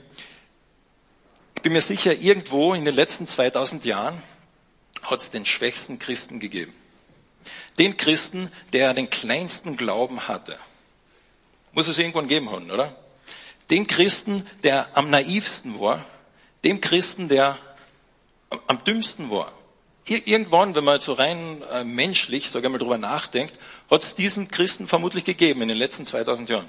Ich 1.55 1.63
bin 1.63 1.73
mir 1.73 1.81
sicher, 1.81 2.13
irgendwo 2.13 2.75
in 2.75 2.85
den 2.85 2.95
letzten 2.95 3.27
2000 3.27 3.87
Jahren 3.87 4.23
hat 5.05 5.21
es 5.21 5.31
den 5.31 5.47
schwächsten 5.47 5.99
Christen 5.99 6.41
gegeben. 6.41 6.75
Den 7.79 7.97
Christen, 7.97 8.51
der 8.73 8.95
den 8.95 9.11
kleinsten 9.11 9.77
Glauben 9.77 10.29
hatte. 10.29 10.59
Muss 11.73 11.89
es 11.89 11.99
irgendwann 11.99 12.29
geben 12.29 12.51
haben, 12.51 12.71
oder? 12.71 12.95
Den 13.71 13.87
Christen, 13.87 14.47
der 14.63 14.89
am 14.97 15.11
naivsten 15.11 15.81
war. 15.81 16.05
Dem 16.63 16.81
Christen, 16.81 17.29
der 17.29 17.59
am 18.67 18.83
dümmsten 18.85 19.31
war. 19.31 19.53
Irgendwann, 20.07 20.75
wenn 20.75 20.85
man 20.85 21.01
so 21.01 21.15
rein 21.15 21.63
äh, 21.73 21.83
menschlich, 21.83 22.51
sage 22.51 22.67
ich 22.67 22.73
mal, 22.73 22.79
drüber 22.79 22.99
nachdenkt, 22.99 23.59
hat 23.91 24.05
es 24.05 24.15
diesen 24.15 24.49
Christen 24.49 24.87
vermutlich 24.87 25.25
gegeben 25.25 25.63
in 25.63 25.69
den 25.69 25.79
letzten 25.79 26.05
2000 26.05 26.51
Jahren. 26.51 26.69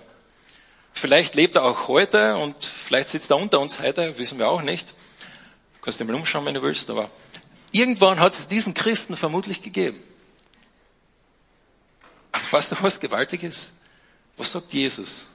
Vielleicht 0.93 1.35
lebt 1.35 1.57
er 1.57 1.65
auch 1.65 1.89
heute 1.89 2.37
und 2.37 2.55
vielleicht 2.65 3.09
sitzt 3.09 3.29
er 3.29 3.37
unter 3.37 3.59
uns 3.59 3.79
heute, 3.79 4.17
wissen 4.17 4.39
wir 4.39 4.47
auch 4.47 4.61
nicht. 4.61 4.87
Du 4.87 5.81
kannst 5.81 5.99
dir 5.99 6.05
mal 6.05 6.15
umschauen, 6.15 6.45
wenn 6.45 6.53
du 6.53 6.61
willst, 6.61 6.89
aber 6.89 7.09
Irgendwann 7.75 8.21
hat 8.21 8.39
es 8.39 8.47
diesen 8.47 8.73
Christen 8.73 9.17
vermutlich 9.17 9.61
gegeben. 9.61 10.01
weißt 12.51 12.71
du, 12.71 12.75
was 12.79 13.01
gewaltig 13.01 13.43
ist? 13.43 13.63
Was 14.37 14.53
sagt 14.53 14.71
Jesus 14.71 15.25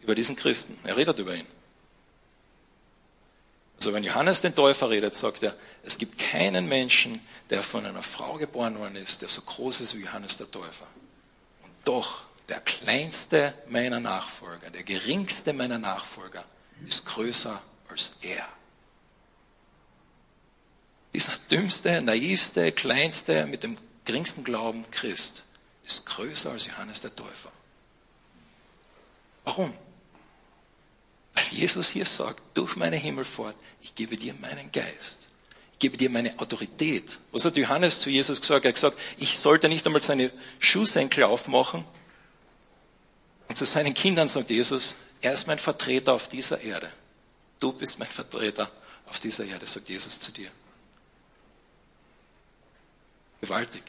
über 0.00 0.16
diesen 0.16 0.34
Christen? 0.34 0.76
Er 0.82 0.96
redet 0.96 1.16
über 1.20 1.36
ihn. 1.36 1.46
Also 3.76 3.92
wenn 3.92 4.02
Johannes 4.02 4.40
den 4.40 4.56
Täufer 4.56 4.90
redet, 4.90 5.14
sagt 5.14 5.44
er, 5.44 5.54
es 5.84 5.98
gibt 5.98 6.18
keinen 6.18 6.66
Menschen, 6.66 7.20
der 7.48 7.62
von 7.62 7.86
einer 7.86 8.02
Frau 8.02 8.34
geboren 8.34 8.76
worden 8.80 8.96
ist, 8.96 9.22
der 9.22 9.28
so 9.28 9.40
groß 9.40 9.82
ist 9.82 9.94
wie 9.94 10.02
Johannes 10.02 10.36
der 10.36 10.50
Täufer. 10.50 10.88
Und 11.62 11.70
doch, 11.84 12.24
der 12.48 12.58
kleinste 12.58 13.54
meiner 13.68 14.00
Nachfolger, 14.00 14.68
der 14.70 14.82
geringste 14.82 15.52
meiner 15.52 15.78
Nachfolger 15.78 16.44
ist 16.84 17.06
größer 17.06 17.62
als 17.88 18.16
er 18.20 18.48
dieser 21.14 21.32
dümmste, 21.50 22.02
naivste, 22.02 22.72
kleinste, 22.72 23.46
mit 23.46 23.62
dem 23.62 23.78
geringsten 24.04 24.44
Glauben 24.44 24.84
Christ 24.90 25.44
ist 25.84 26.04
größer 26.06 26.50
als 26.50 26.66
Johannes 26.66 27.00
der 27.00 27.14
Täufer. 27.14 27.52
Warum? 29.44 29.72
Weil 31.34 31.44
Jesus 31.50 31.88
hier 31.88 32.04
sagt, 32.04 32.42
durch 32.54 32.76
meine 32.76 32.96
Himmelfahrt, 32.96 33.56
ich 33.82 33.94
gebe 33.94 34.16
dir 34.16 34.34
meinen 34.34 34.72
Geist. 34.72 35.20
Ich 35.74 35.78
gebe 35.80 35.96
dir 35.96 36.08
meine 36.08 36.38
Autorität. 36.38 37.18
Was 37.32 37.44
hat 37.44 37.56
Johannes 37.56 38.00
zu 38.00 38.08
Jesus 38.08 38.40
gesagt? 38.40 38.64
Er 38.64 38.68
hat 38.70 38.76
gesagt, 38.76 38.98
ich 39.18 39.38
sollte 39.38 39.68
nicht 39.68 39.84
einmal 39.86 40.02
seine 40.02 40.30
Schuhsenkel 40.58 41.24
aufmachen. 41.24 41.84
Und 43.48 43.56
zu 43.56 43.66
seinen 43.66 43.92
Kindern 43.92 44.28
sagt 44.28 44.50
Jesus, 44.50 44.94
er 45.20 45.34
ist 45.34 45.46
mein 45.46 45.58
Vertreter 45.58 46.14
auf 46.14 46.28
dieser 46.28 46.60
Erde. 46.60 46.90
Du 47.60 47.72
bist 47.72 47.98
mein 47.98 48.08
Vertreter 48.08 48.70
auf 49.06 49.20
dieser 49.20 49.44
Erde, 49.44 49.66
sagt 49.66 49.88
Jesus 49.88 50.18
zu 50.18 50.32
dir. 50.32 50.50
Gewaltig. 53.44 53.82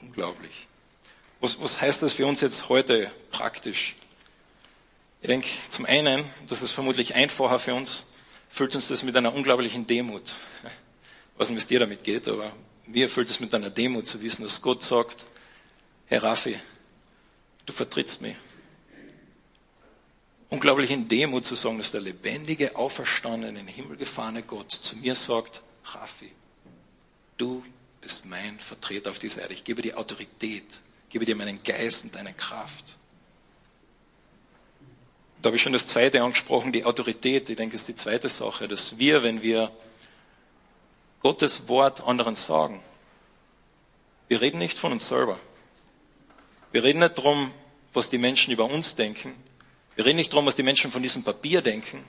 Unglaublich. 0.00 0.66
Was, 1.40 1.60
was 1.60 1.78
heißt 1.82 2.00
das 2.00 2.14
für 2.14 2.24
uns 2.24 2.40
jetzt 2.40 2.70
heute 2.70 3.12
praktisch? 3.30 3.94
Ich 5.20 5.26
denke, 5.26 5.46
zum 5.68 5.84
einen, 5.84 6.24
das 6.46 6.62
ist 6.62 6.72
vermutlich 6.72 7.14
einfacher 7.14 7.58
für 7.58 7.74
uns, 7.74 8.04
füllt 8.48 8.74
uns 8.74 8.88
das 8.88 9.02
mit 9.02 9.14
einer 9.18 9.34
unglaublichen 9.34 9.86
Demut. 9.86 10.34
Wie 11.36 11.54
es 11.54 11.66
dir 11.66 11.78
damit 11.78 12.04
geht, 12.04 12.26
aber 12.26 12.54
mir 12.86 13.10
füllt 13.10 13.28
es 13.28 13.38
mit 13.38 13.54
einer 13.54 13.68
Demut 13.68 14.06
zu 14.06 14.22
wissen, 14.22 14.44
dass 14.44 14.62
Gott 14.62 14.82
sagt, 14.82 15.26
Herr 16.06 16.22
Raffi, 16.22 16.58
du 17.66 17.74
vertrittst 17.74 18.22
mich. 18.22 18.36
Unglaublich 20.48 20.90
in 20.90 21.06
Demut 21.06 21.44
zu 21.44 21.54
sagen, 21.54 21.76
dass 21.76 21.90
der 21.90 22.00
lebendige, 22.00 22.76
auferstandene, 22.76 23.48
in 23.60 23.66
den 23.66 23.74
Himmel 23.74 23.98
gefahrene 23.98 24.42
Gott 24.42 24.72
zu 24.72 24.96
mir 24.96 25.14
sagt, 25.14 25.60
Raffi, 25.84 26.32
du 27.36 27.62
bist 28.06 28.24
mein 28.24 28.60
Vertreter 28.60 29.10
auf 29.10 29.18
dieser 29.18 29.42
Erde. 29.42 29.54
Ich 29.54 29.64
gebe 29.64 29.82
dir 29.82 29.98
Autorität, 29.98 30.62
gebe 31.10 31.24
dir 31.24 31.34
meinen 31.34 31.60
Geist 31.64 32.04
und 32.04 32.14
deine 32.14 32.32
Kraft. 32.32 32.94
Da 35.42 35.48
habe 35.48 35.56
ich 35.56 35.62
schon 35.62 35.72
das 35.72 35.88
zweite 35.88 36.22
angesprochen, 36.22 36.70
die 36.70 36.84
Autorität. 36.84 37.50
Ich 37.50 37.56
denke, 37.56 37.74
es 37.74 37.80
ist 37.80 37.88
die 37.88 37.96
zweite 37.96 38.28
Sache, 38.28 38.68
dass 38.68 38.96
wir, 38.98 39.24
wenn 39.24 39.42
wir 39.42 39.72
Gottes 41.18 41.66
Wort 41.66 42.06
anderen 42.06 42.36
sagen. 42.36 42.80
Wir 44.28 44.40
reden 44.40 44.58
nicht 44.58 44.78
von 44.78 44.92
uns 44.92 45.08
selber. 45.08 45.36
Wir 46.70 46.84
reden 46.84 47.00
nicht 47.00 47.18
darum, 47.18 47.50
was 47.92 48.08
die 48.08 48.18
Menschen 48.18 48.52
über 48.52 48.66
uns 48.66 48.94
denken. 48.94 49.34
Wir 49.96 50.06
reden 50.06 50.18
nicht 50.18 50.32
darum, 50.32 50.46
was 50.46 50.54
die 50.54 50.62
Menschen 50.62 50.92
von 50.92 51.02
diesem 51.02 51.24
Papier 51.24 51.60
denken, 51.60 52.04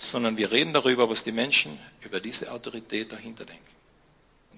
sondern 0.00 0.36
wir 0.36 0.52
reden 0.52 0.72
darüber, 0.72 1.10
was 1.10 1.24
die 1.24 1.32
Menschen 1.32 1.76
über 2.02 2.20
diese 2.20 2.52
Autorität 2.52 3.10
dahinter 3.10 3.44
denken. 3.44 3.74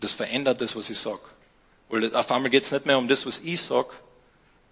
Das 0.01 0.13
verändert 0.13 0.61
das, 0.61 0.77
was 0.77 0.91
ich 0.91 0.99
sage. 0.99 1.21
Weil 1.89 2.15
auf 2.15 2.31
einmal 2.31 2.51
geht 2.51 2.65
es 2.65 2.71
nicht 2.71 2.87
mehr 2.87 2.99
um 2.99 3.09
das, 3.09 3.25
was 3.27 3.39
ich 3.39 3.61
sage, 3.61 3.91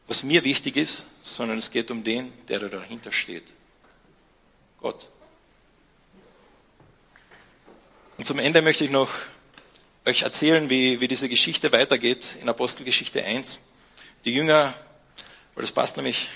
was 0.07 0.23
mir 0.23 0.45
wichtig 0.45 0.77
ist, 0.77 1.05
sondern 1.23 1.59
es 1.59 1.71
geht 1.71 1.91
um 1.91 2.05
den, 2.05 2.33
der 2.49 2.59
da 2.59 2.69
dahinter 2.69 3.13
steht. 3.13 3.55
Gott. 4.81 5.09
Und 8.19 8.27
zum 8.27 8.39
Ende 8.39 8.63
möchte 8.63 8.85
ich 8.85 8.91
noch 8.91 9.11
euch 10.05 10.23
erzählen, 10.23 10.69
wie, 10.69 11.01
wie 11.01 11.09
diese 11.09 11.29
Geschichte 11.29 11.73
weitergeht 11.73 12.27
in 12.43 12.49
Apostelgeschichte 12.49 13.25
1. 13.25 13.59
Die 14.25 14.35
Jünger, 14.35 14.75
weil 15.55 15.63
das 15.63 15.73
passt 15.73 15.97
nämlich, 15.97 16.29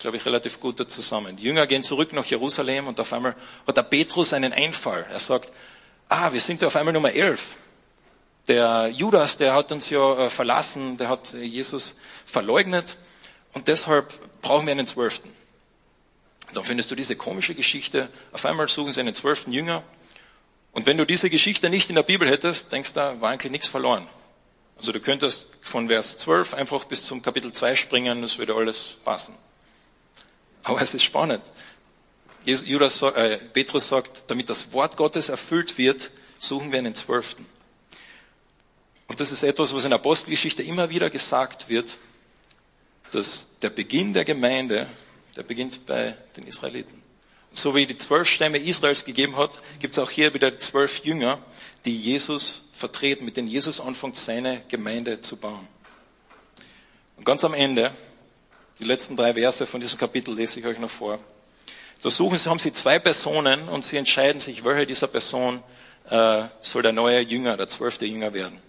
glaube 0.00 0.16
ich, 0.16 0.26
relativ 0.26 0.58
gut 0.58 0.80
da 0.80 0.88
zusammen. 0.88 1.36
Die 1.36 1.44
Jünger 1.44 1.66
gehen 1.66 1.84
zurück 1.84 2.12
nach 2.12 2.24
Jerusalem 2.24 2.88
und 2.88 2.98
auf 2.98 3.12
einmal 3.12 3.36
hat 3.66 3.76
der 3.76 3.84
Petrus 3.84 4.32
einen 4.32 4.52
Einfall. 4.52 5.06
Er 5.10 5.20
sagt, 5.20 5.50
ah, 6.08 6.32
wir 6.32 6.40
sind 6.40 6.60
ja 6.60 6.66
auf 6.66 6.76
einmal 6.76 6.92
Nummer 6.92 7.12
elf. 7.12 7.46
Der 8.48 8.88
Judas, 8.88 9.38
der 9.38 9.54
hat 9.54 9.72
uns 9.72 9.88
ja 9.88 10.26
äh, 10.26 10.28
verlassen, 10.28 10.96
der 10.98 11.08
hat 11.08 11.32
Jesus 11.32 11.94
verleugnet 12.26 12.96
und 13.52 13.68
deshalb 13.68 14.12
brauchen 14.42 14.66
wir 14.66 14.72
einen 14.72 14.86
Zwölften. 14.86 15.32
Dann 16.52 16.64
findest 16.64 16.90
du 16.90 16.94
diese 16.94 17.16
komische 17.16 17.54
Geschichte. 17.54 18.08
Auf 18.32 18.44
einmal 18.44 18.68
suchen 18.68 18.92
sie 18.92 19.00
einen 19.00 19.14
zwölften 19.14 19.52
Jünger. 19.52 19.82
Und 20.72 20.86
wenn 20.86 20.96
du 20.96 21.06
diese 21.06 21.30
Geschichte 21.30 21.70
nicht 21.70 21.88
in 21.88 21.96
der 21.96 22.02
Bibel 22.02 22.28
hättest, 22.28 22.70
denkst 22.70 22.92
du, 22.92 23.20
war 23.20 23.30
eigentlich 23.30 23.50
nichts 23.50 23.66
verloren. 23.66 24.06
Also 24.76 24.92
du 24.92 25.00
könntest 25.00 25.46
von 25.62 25.88
Vers 25.88 26.18
12 26.18 26.54
einfach 26.54 26.84
bis 26.84 27.04
zum 27.04 27.22
Kapitel 27.22 27.52
2 27.52 27.76
springen, 27.76 28.22
das 28.22 28.38
würde 28.38 28.54
alles 28.54 28.94
passen. 29.04 29.34
Aber 30.64 30.80
es 30.80 30.92
ist 30.92 31.04
spannend. 31.04 31.42
Judas, 32.44 33.00
äh, 33.02 33.38
Petrus 33.38 33.88
sagt, 33.88 34.24
damit 34.28 34.50
das 34.50 34.72
Wort 34.72 34.96
Gottes 34.96 35.28
erfüllt 35.28 35.78
wird, 35.78 36.10
suchen 36.38 36.72
wir 36.72 36.78
einen 36.78 36.94
Zwölften. 36.94 37.46
Und 39.08 39.20
das 39.20 39.30
ist 39.30 39.42
etwas, 39.42 39.74
was 39.74 39.84
in 39.84 39.90
der 39.90 39.98
Apostelgeschichte 39.98 40.62
immer 40.62 40.90
wieder 40.90 41.10
gesagt 41.10 41.68
wird, 41.68 41.96
dass 43.12 43.46
der 43.62 43.70
Beginn 43.70 44.12
der 44.12 44.24
Gemeinde, 44.24 44.88
der 45.36 45.42
beginnt 45.42 45.86
bei 45.86 46.16
den 46.36 46.46
Israeliten. 46.46 47.02
Und 47.50 47.56
so 47.56 47.74
wie 47.74 47.86
die 47.86 47.96
zwölf 47.96 48.28
Stämme 48.28 48.58
Israels 48.58 49.04
gegeben 49.04 49.36
hat, 49.36 49.58
gibt 49.78 49.92
es 49.94 49.98
auch 49.98 50.10
hier 50.10 50.34
wieder 50.34 50.58
zwölf 50.58 51.04
Jünger, 51.04 51.38
die 51.84 51.96
Jesus 51.96 52.62
vertreten, 52.72 53.24
mit 53.24 53.36
denen 53.36 53.48
Jesus 53.48 53.80
anfängt, 53.80 54.16
seine 54.16 54.62
Gemeinde 54.68 55.20
zu 55.20 55.36
bauen. 55.36 55.68
Und 57.16 57.24
ganz 57.24 57.44
am 57.44 57.54
Ende, 57.54 57.92
die 58.80 58.84
letzten 58.84 59.16
drei 59.16 59.34
Verse 59.34 59.66
von 59.66 59.80
diesem 59.80 59.98
Kapitel 59.98 60.34
lese 60.34 60.58
ich 60.58 60.66
euch 60.66 60.78
noch 60.78 60.90
vor. 60.90 61.20
Da 62.02 62.10
suchen 62.10 62.36
sie, 62.36 62.50
haben 62.50 62.58
sie 62.58 62.72
zwei 62.72 62.98
Personen 62.98 63.68
und 63.68 63.84
sie 63.84 63.96
entscheiden 63.96 64.40
sich, 64.40 64.64
welche 64.64 64.86
dieser 64.86 65.06
Person 65.06 65.62
äh, 66.10 66.44
soll 66.60 66.82
der 66.82 66.92
neue 66.92 67.20
Jünger, 67.20 67.56
der 67.56 67.68
zwölfte 67.68 68.04
Jünger 68.04 68.34
werden. 68.34 68.60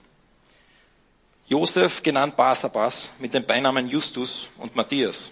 Josef, 1.48 2.02
genannt 2.02 2.36
Basabas, 2.36 3.12
mit 3.20 3.34
den 3.34 3.46
Beinamen 3.46 3.88
Justus 3.88 4.48
und 4.58 4.76
Matthias. 4.76 5.30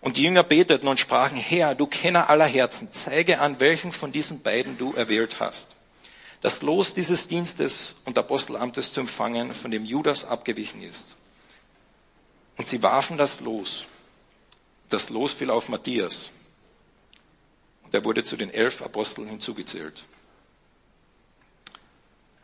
Und 0.00 0.16
die 0.16 0.22
Jünger 0.22 0.44
beteten 0.44 0.86
und 0.86 1.00
sprachen, 1.00 1.36
Herr, 1.36 1.74
du 1.74 1.86
Kenner 1.86 2.30
aller 2.30 2.46
Herzen, 2.46 2.88
zeige 2.92 3.40
an, 3.40 3.58
welchen 3.58 3.90
von 3.90 4.12
diesen 4.12 4.42
beiden 4.42 4.78
du 4.78 4.92
erwählt 4.92 5.40
hast. 5.40 5.74
Das 6.40 6.62
Los 6.62 6.94
dieses 6.94 7.26
Dienstes 7.26 7.94
und 8.04 8.16
Apostelamtes 8.16 8.92
zu 8.92 9.00
empfangen, 9.00 9.52
von 9.54 9.72
dem 9.72 9.84
Judas 9.84 10.24
abgewichen 10.24 10.82
ist. 10.82 11.16
Und 12.56 12.68
sie 12.68 12.82
warfen 12.84 13.18
das 13.18 13.40
Los. 13.40 13.86
Das 14.88 15.10
Los 15.10 15.32
fiel 15.32 15.50
auf 15.50 15.68
Matthias. 15.68 16.30
Und 17.82 17.92
er 17.92 18.04
wurde 18.04 18.22
zu 18.22 18.36
den 18.36 18.50
elf 18.50 18.82
Aposteln 18.82 19.26
hinzugezählt. 19.28 20.04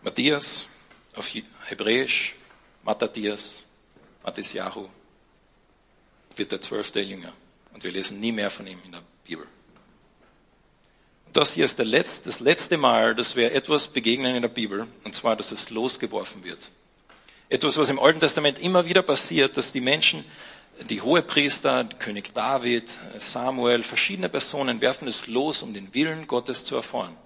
Matthias 0.03 0.67
auf 1.15 1.31
Hebräisch, 1.67 2.35
Matthias, 2.83 3.65
Mattisjahu, 4.25 4.89
wird 6.37 6.53
der 6.53 6.61
zwölfte 6.61 7.01
Jünger. 7.01 7.33
Und 7.73 7.85
wir 7.85 7.93
lesen 7.93 8.21
nie 8.21 8.33
mehr 8.33 8.51
von 8.51 8.67
ihm 8.67 8.79
in 8.85 8.93
der 8.93 9.03
Bibel. 9.25 9.47
Das 11.33 11.55
hier 11.55 11.65
ist 11.65 11.79
Letzte, 11.79 12.29
das 12.29 12.41
letzte 12.41 12.77
Mal, 12.77 13.15
dass 13.15 13.37
wir 13.37 13.53
etwas 13.53 13.87
begegnen 13.87 14.35
in 14.35 14.43
der 14.43 14.49
Bibel, 14.49 14.87
und 15.05 15.15
zwar, 15.15 15.35
dass 15.35 15.51
es 15.51 15.71
losgeworfen 15.71 16.45
wird. 16.45 16.69
Etwas, 17.49 17.77
was 17.77 17.89
im 17.89 17.99
Alten 17.99 18.21
Testament 18.21 18.59
immer 18.59 18.87
wieder 18.87 19.03
passiert, 19.03 19.57
dass 19.57 19.73
die 19.73 19.81
Menschen, 19.81 20.25
die 20.89 21.01
Hohepriester, 21.01 21.85
König 21.99 22.35
David, 22.35 22.95
Samuel, 23.19 23.83
verschiedene 23.83 24.29
Personen 24.29 24.81
werfen 24.81 25.09
es 25.09 25.27
los, 25.27 25.63
um 25.63 25.73
den 25.73 25.93
Willen 25.95 26.27
Gottes 26.27 26.65
zu 26.65 26.77
erfahren. 26.77 27.17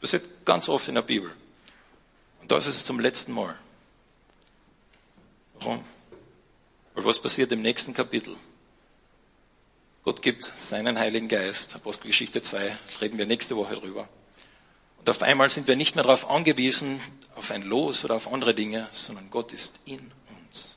Das 0.00 0.10
passiert 0.10 0.44
ganz 0.44 0.68
oft 0.68 0.88
in 0.88 0.96
der 0.96 1.02
Bibel. 1.02 1.30
Das 2.52 2.66
ist 2.66 2.84
zum 2.84 3.00
letzten 3.00 3.32
Mal. 3.32 3.56
Warum? 5.54 5.82
Weil 6.92 7.04
was 7.06 7.18
passiert 7.18 7.50
im 7.50 7.62
nächsten 7.62 7.94
Kapitel? 7.94 8.36
Gott 10.02 10.20
gibt 10.20 10.42
seinen 10.42 10.98
Heiligen 10.98 11.28
Geist. 11.28 11.74
Apostelgeschichte 11.74 12.42
2, 12.42 12.76
reden 13.00 13.16
wir 13.16 13.24
nächste 13.24 13.56
Woche 13.56 13.76
drüber. 13.76 14.06
Und 14.98 15.08
auf 15.08 15.22
einmal 15.22 15.48
sind 15.48 15.66
wir 15.66 15.76
nicht 15.76 15.94
mehr 15.94 16.04
darauf 16.04 16.28
angewiesen, 16.28 17.00
auf 17.36 17.50
ein 17.50 17.62
Los 17.62 18.04
oder 18.04 18.16
auf 18.16 18.30
andere 18.30 18.54
Dinge, 18.54 18.86
sondern 18.92 19.30
Gott 19.30 19.54
ist 19.54 19.80
in 19.86 20.12
uns. 20.44 20.76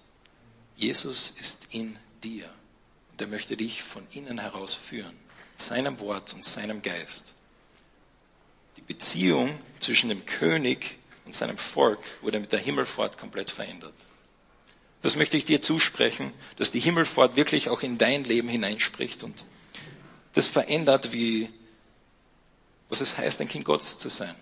Jesus 0.77 1.33
ist 1.37 1.57
in 1.71 1.97
dir. 2.23 2.49
Und 3.11 3.21
er 3.21 3.27
möchte 3.27 3.57
dich 3.57 3.83
von 3.83 4.07
innen 4.13 4.39
heraus 4.39 4.73
führen. 4.73 5.19
Seinem 5.57 5.99
Wort 5.99 6.33
und 6.35 6.45
seinem 6.45 6.81
Geist. 6.81 7.33
Die 8.77 8.81
Beziehung 8.81 9.59
zwischen 9.81 10.07
dem 10.07 10.25
König 10.25 10.99
und 11.25 11.33
seinem 11.33 11.57
Volk 11.57 11.99
wurde 12.21 12.39
mit 12.39 12.51
der 12.51 12.59
Himmelfahrt 12.59 13.17
komplett 13.17 13.51
verändert. 13.51 13.93
Das 15.01 15.15
möchte 15.15 15.37
ich 15.37 15.45
dir 15.45 15.61
zusprechen, 15.61 16.33
dass 16.57 16.71
die 16.71 16.79
Himmelfahrt 16.79 17.35
wirklich 17.35 17.69
auch 17.69 17.81
in 17.81 17.97
dein 17.97 18.23
Leben 18.23 18.49
hineinspricht 18.49 19.23
und 19.23 19.43
das 20.33 20.47
verändert, 20.47 21.11
wie, 21.11 21.49
was 22.89 23.01
es 23.01 23.17
heißt, 23.17 23.39
ein 23.41 23.47
Kind 23.47 23.65
Gottes 23.65 23.97
zu 23.97 24.09
sein. 24.09 24.35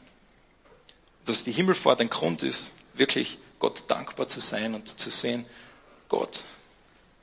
Dass 1.25 1.43
die 1.43 1.51
Himmelfahrt 1.51 2.01
ein 2.01 2.09
Grund 2.09 2.43
ist, 2.43 2.71
wirklich 2.93 3.37
Gott 3.59 3.83
dankbar 3.87 4.27
zu 4.27 4.39
sein 4.39 4.73
und 4.73 4.87
zu 4.87 5.09
sehen, 5.09 5.45
Gott, 6.09 6.43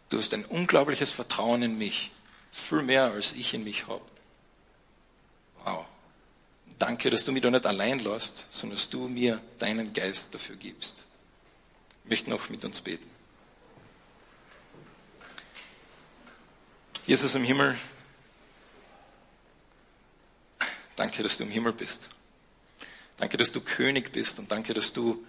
du 0.08 0.18
hast 0.18 0.32
ein 0.34 0.44
unglaubliches 0.44 1.10
Vertrauen 1.10 1.62
in 1.62 1.78
mich. 1.78 2.10
Viel 2.52 2.82
mehr, 2.82 3.04
als 3.04 3.32
ich 3.32 3.54
in 3.54 3.64
mich 3.64 3.86
habe. 3.86 4.02
Danke, 6.80 7.10
dass 7.10 7.24
du 7.26 7.32
mich 7.32 7.42
da 7.42 7.50
nicht 7.50 7.66
allein 7.66 7.98
lässt, 7.98 8.46
sondern 8.48 8.78
dass 8.78 8.88
du 8.88 9.06
mir 9.06 9.38
deinen 9.58 9.92
Geist 9.92 10.34
dafür 10.34 10.56
gibst. 10.56 11.04
Ich 12.04 12.10
möchte 12.10 12.30
noch 12.30 12.48
mit 12.48 12.64
uns 12.64 12.80
beten. 12.80 13.08
Jesus 17.06 17.34
im 17.34 17.44
Himmel, 17.44 17.76
danke, 20.96 21.22
dass 21.22 21.36
du 21.36 21.44
im 21.44 21.50
Himmel 21.50 21.74
bist. 21.74 22.08
Danke, 23.18 23.36
dass 23.36 23.52
du 23.52 23.60
König 23.60 24.10
bist 24.10 24.38
und 24.38 24.50
danke, 24.50 24.72
dass 24.72 24.94
du 24.94 25.22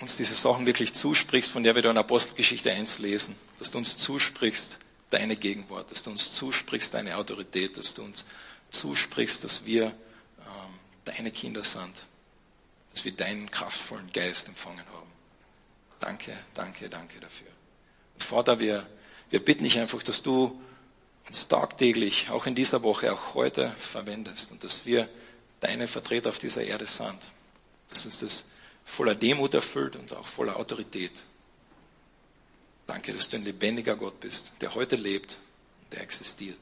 uns 0.00 0.16
diese 0.16 0.34
Sachen 0.34 0.66
wirklich 0.66 0.94
zusprichst, 0.94 1.48
von 1.48 1.62
der 1.62 1.76
wir 1.76 1.82
da 1.82 1.92
in 1.92 1.96
Apostelgeschichte 1.96 2.72
1 2.72 2.98
lesen. 2.98 3.36
Dass 3.60 3.70
du 3.70 3.78
uns 3.78 3.96
zusprichst 3.96 4.78
deine 5.10 5.36
Gegenwart, 5.36 5.92
dass 5.92 6.02
du 6.02 6.10
uns 6.10 6.34
zusprichst 6.34 6.92
deine 6.92 7.16
Autorität, 7.16 7.76
dass 7.76 7.94
du 7.94 8.02
uns 8.02 8.24
zusprichst, 8.72 9.44
dass 9.44 9.64
wir 9.64 9.86
ähm, 9.86 9.94
deine 11.04 11.30
Kinder 11.30 11.62
sind, 11.62 11.94
dass 12.92 13.04
wir 13.04 13.12
deinen 13.12 13.50
kraftvollen 13.50 14.12
Geist 14.12 14.48
empfangen 14.48 14.84
haben. 14.92 15.10
Danke, 16.00 16.36
danke, 16.54 16.88
danke 16.88 17.20
dafür. 17.20 17.48
Und 18.14 18.22
Vater, 18.24 18.58
wir 18.58 18.86
wir 19.32 19.42
bitten 19.42 19.64
dich 19.64 19.78
einfach, 19.78 20.02
dass 20.02 20.22
du 20.22 20.60
uns 21.26 21.48
tagtäglich, 21.48 22.28
auch 22.28 22.44
in 22.44 22.54
dieser 22.54 22.82
Woche, 22.82 23.10
auch 23.10 23.32
heute 23.32 23.72
verwendest 23.78 24.50
und 24.50 24.62
dass 24.62 24.84
wir 24.84 25.08
deine 25.60 25.88
Vertreter 25.88 26.28
auf 26.28 26.38
dieser 26.38 26.62
Erde 26.62 26.86
sind. 26.86 27.18
Dass 27.88 28.04
uns 28.04 28.20
das 28.20 28.44
voller 28.84 29.14
Demut 29.14 29.54
erfüllt 29.54 29.96
und 29.96 30.12
auch 30.12 30.26
voller 30.26 30.56
Autorität. 30.56 31.12
Danke, 32.86 33.14
dass 33.14 33.30
du 33.30 33.38
ein 33.38 33.44
lebendiger 33.44 33.96
Gott 33.96 34.20
bist, 34.20 34.52
der 34.60 34.74
heute 34.74 34.96
lebt 34.96 35.38
und 35.84 35.94
der 35.94 36.02
existiert. 36.02 36.58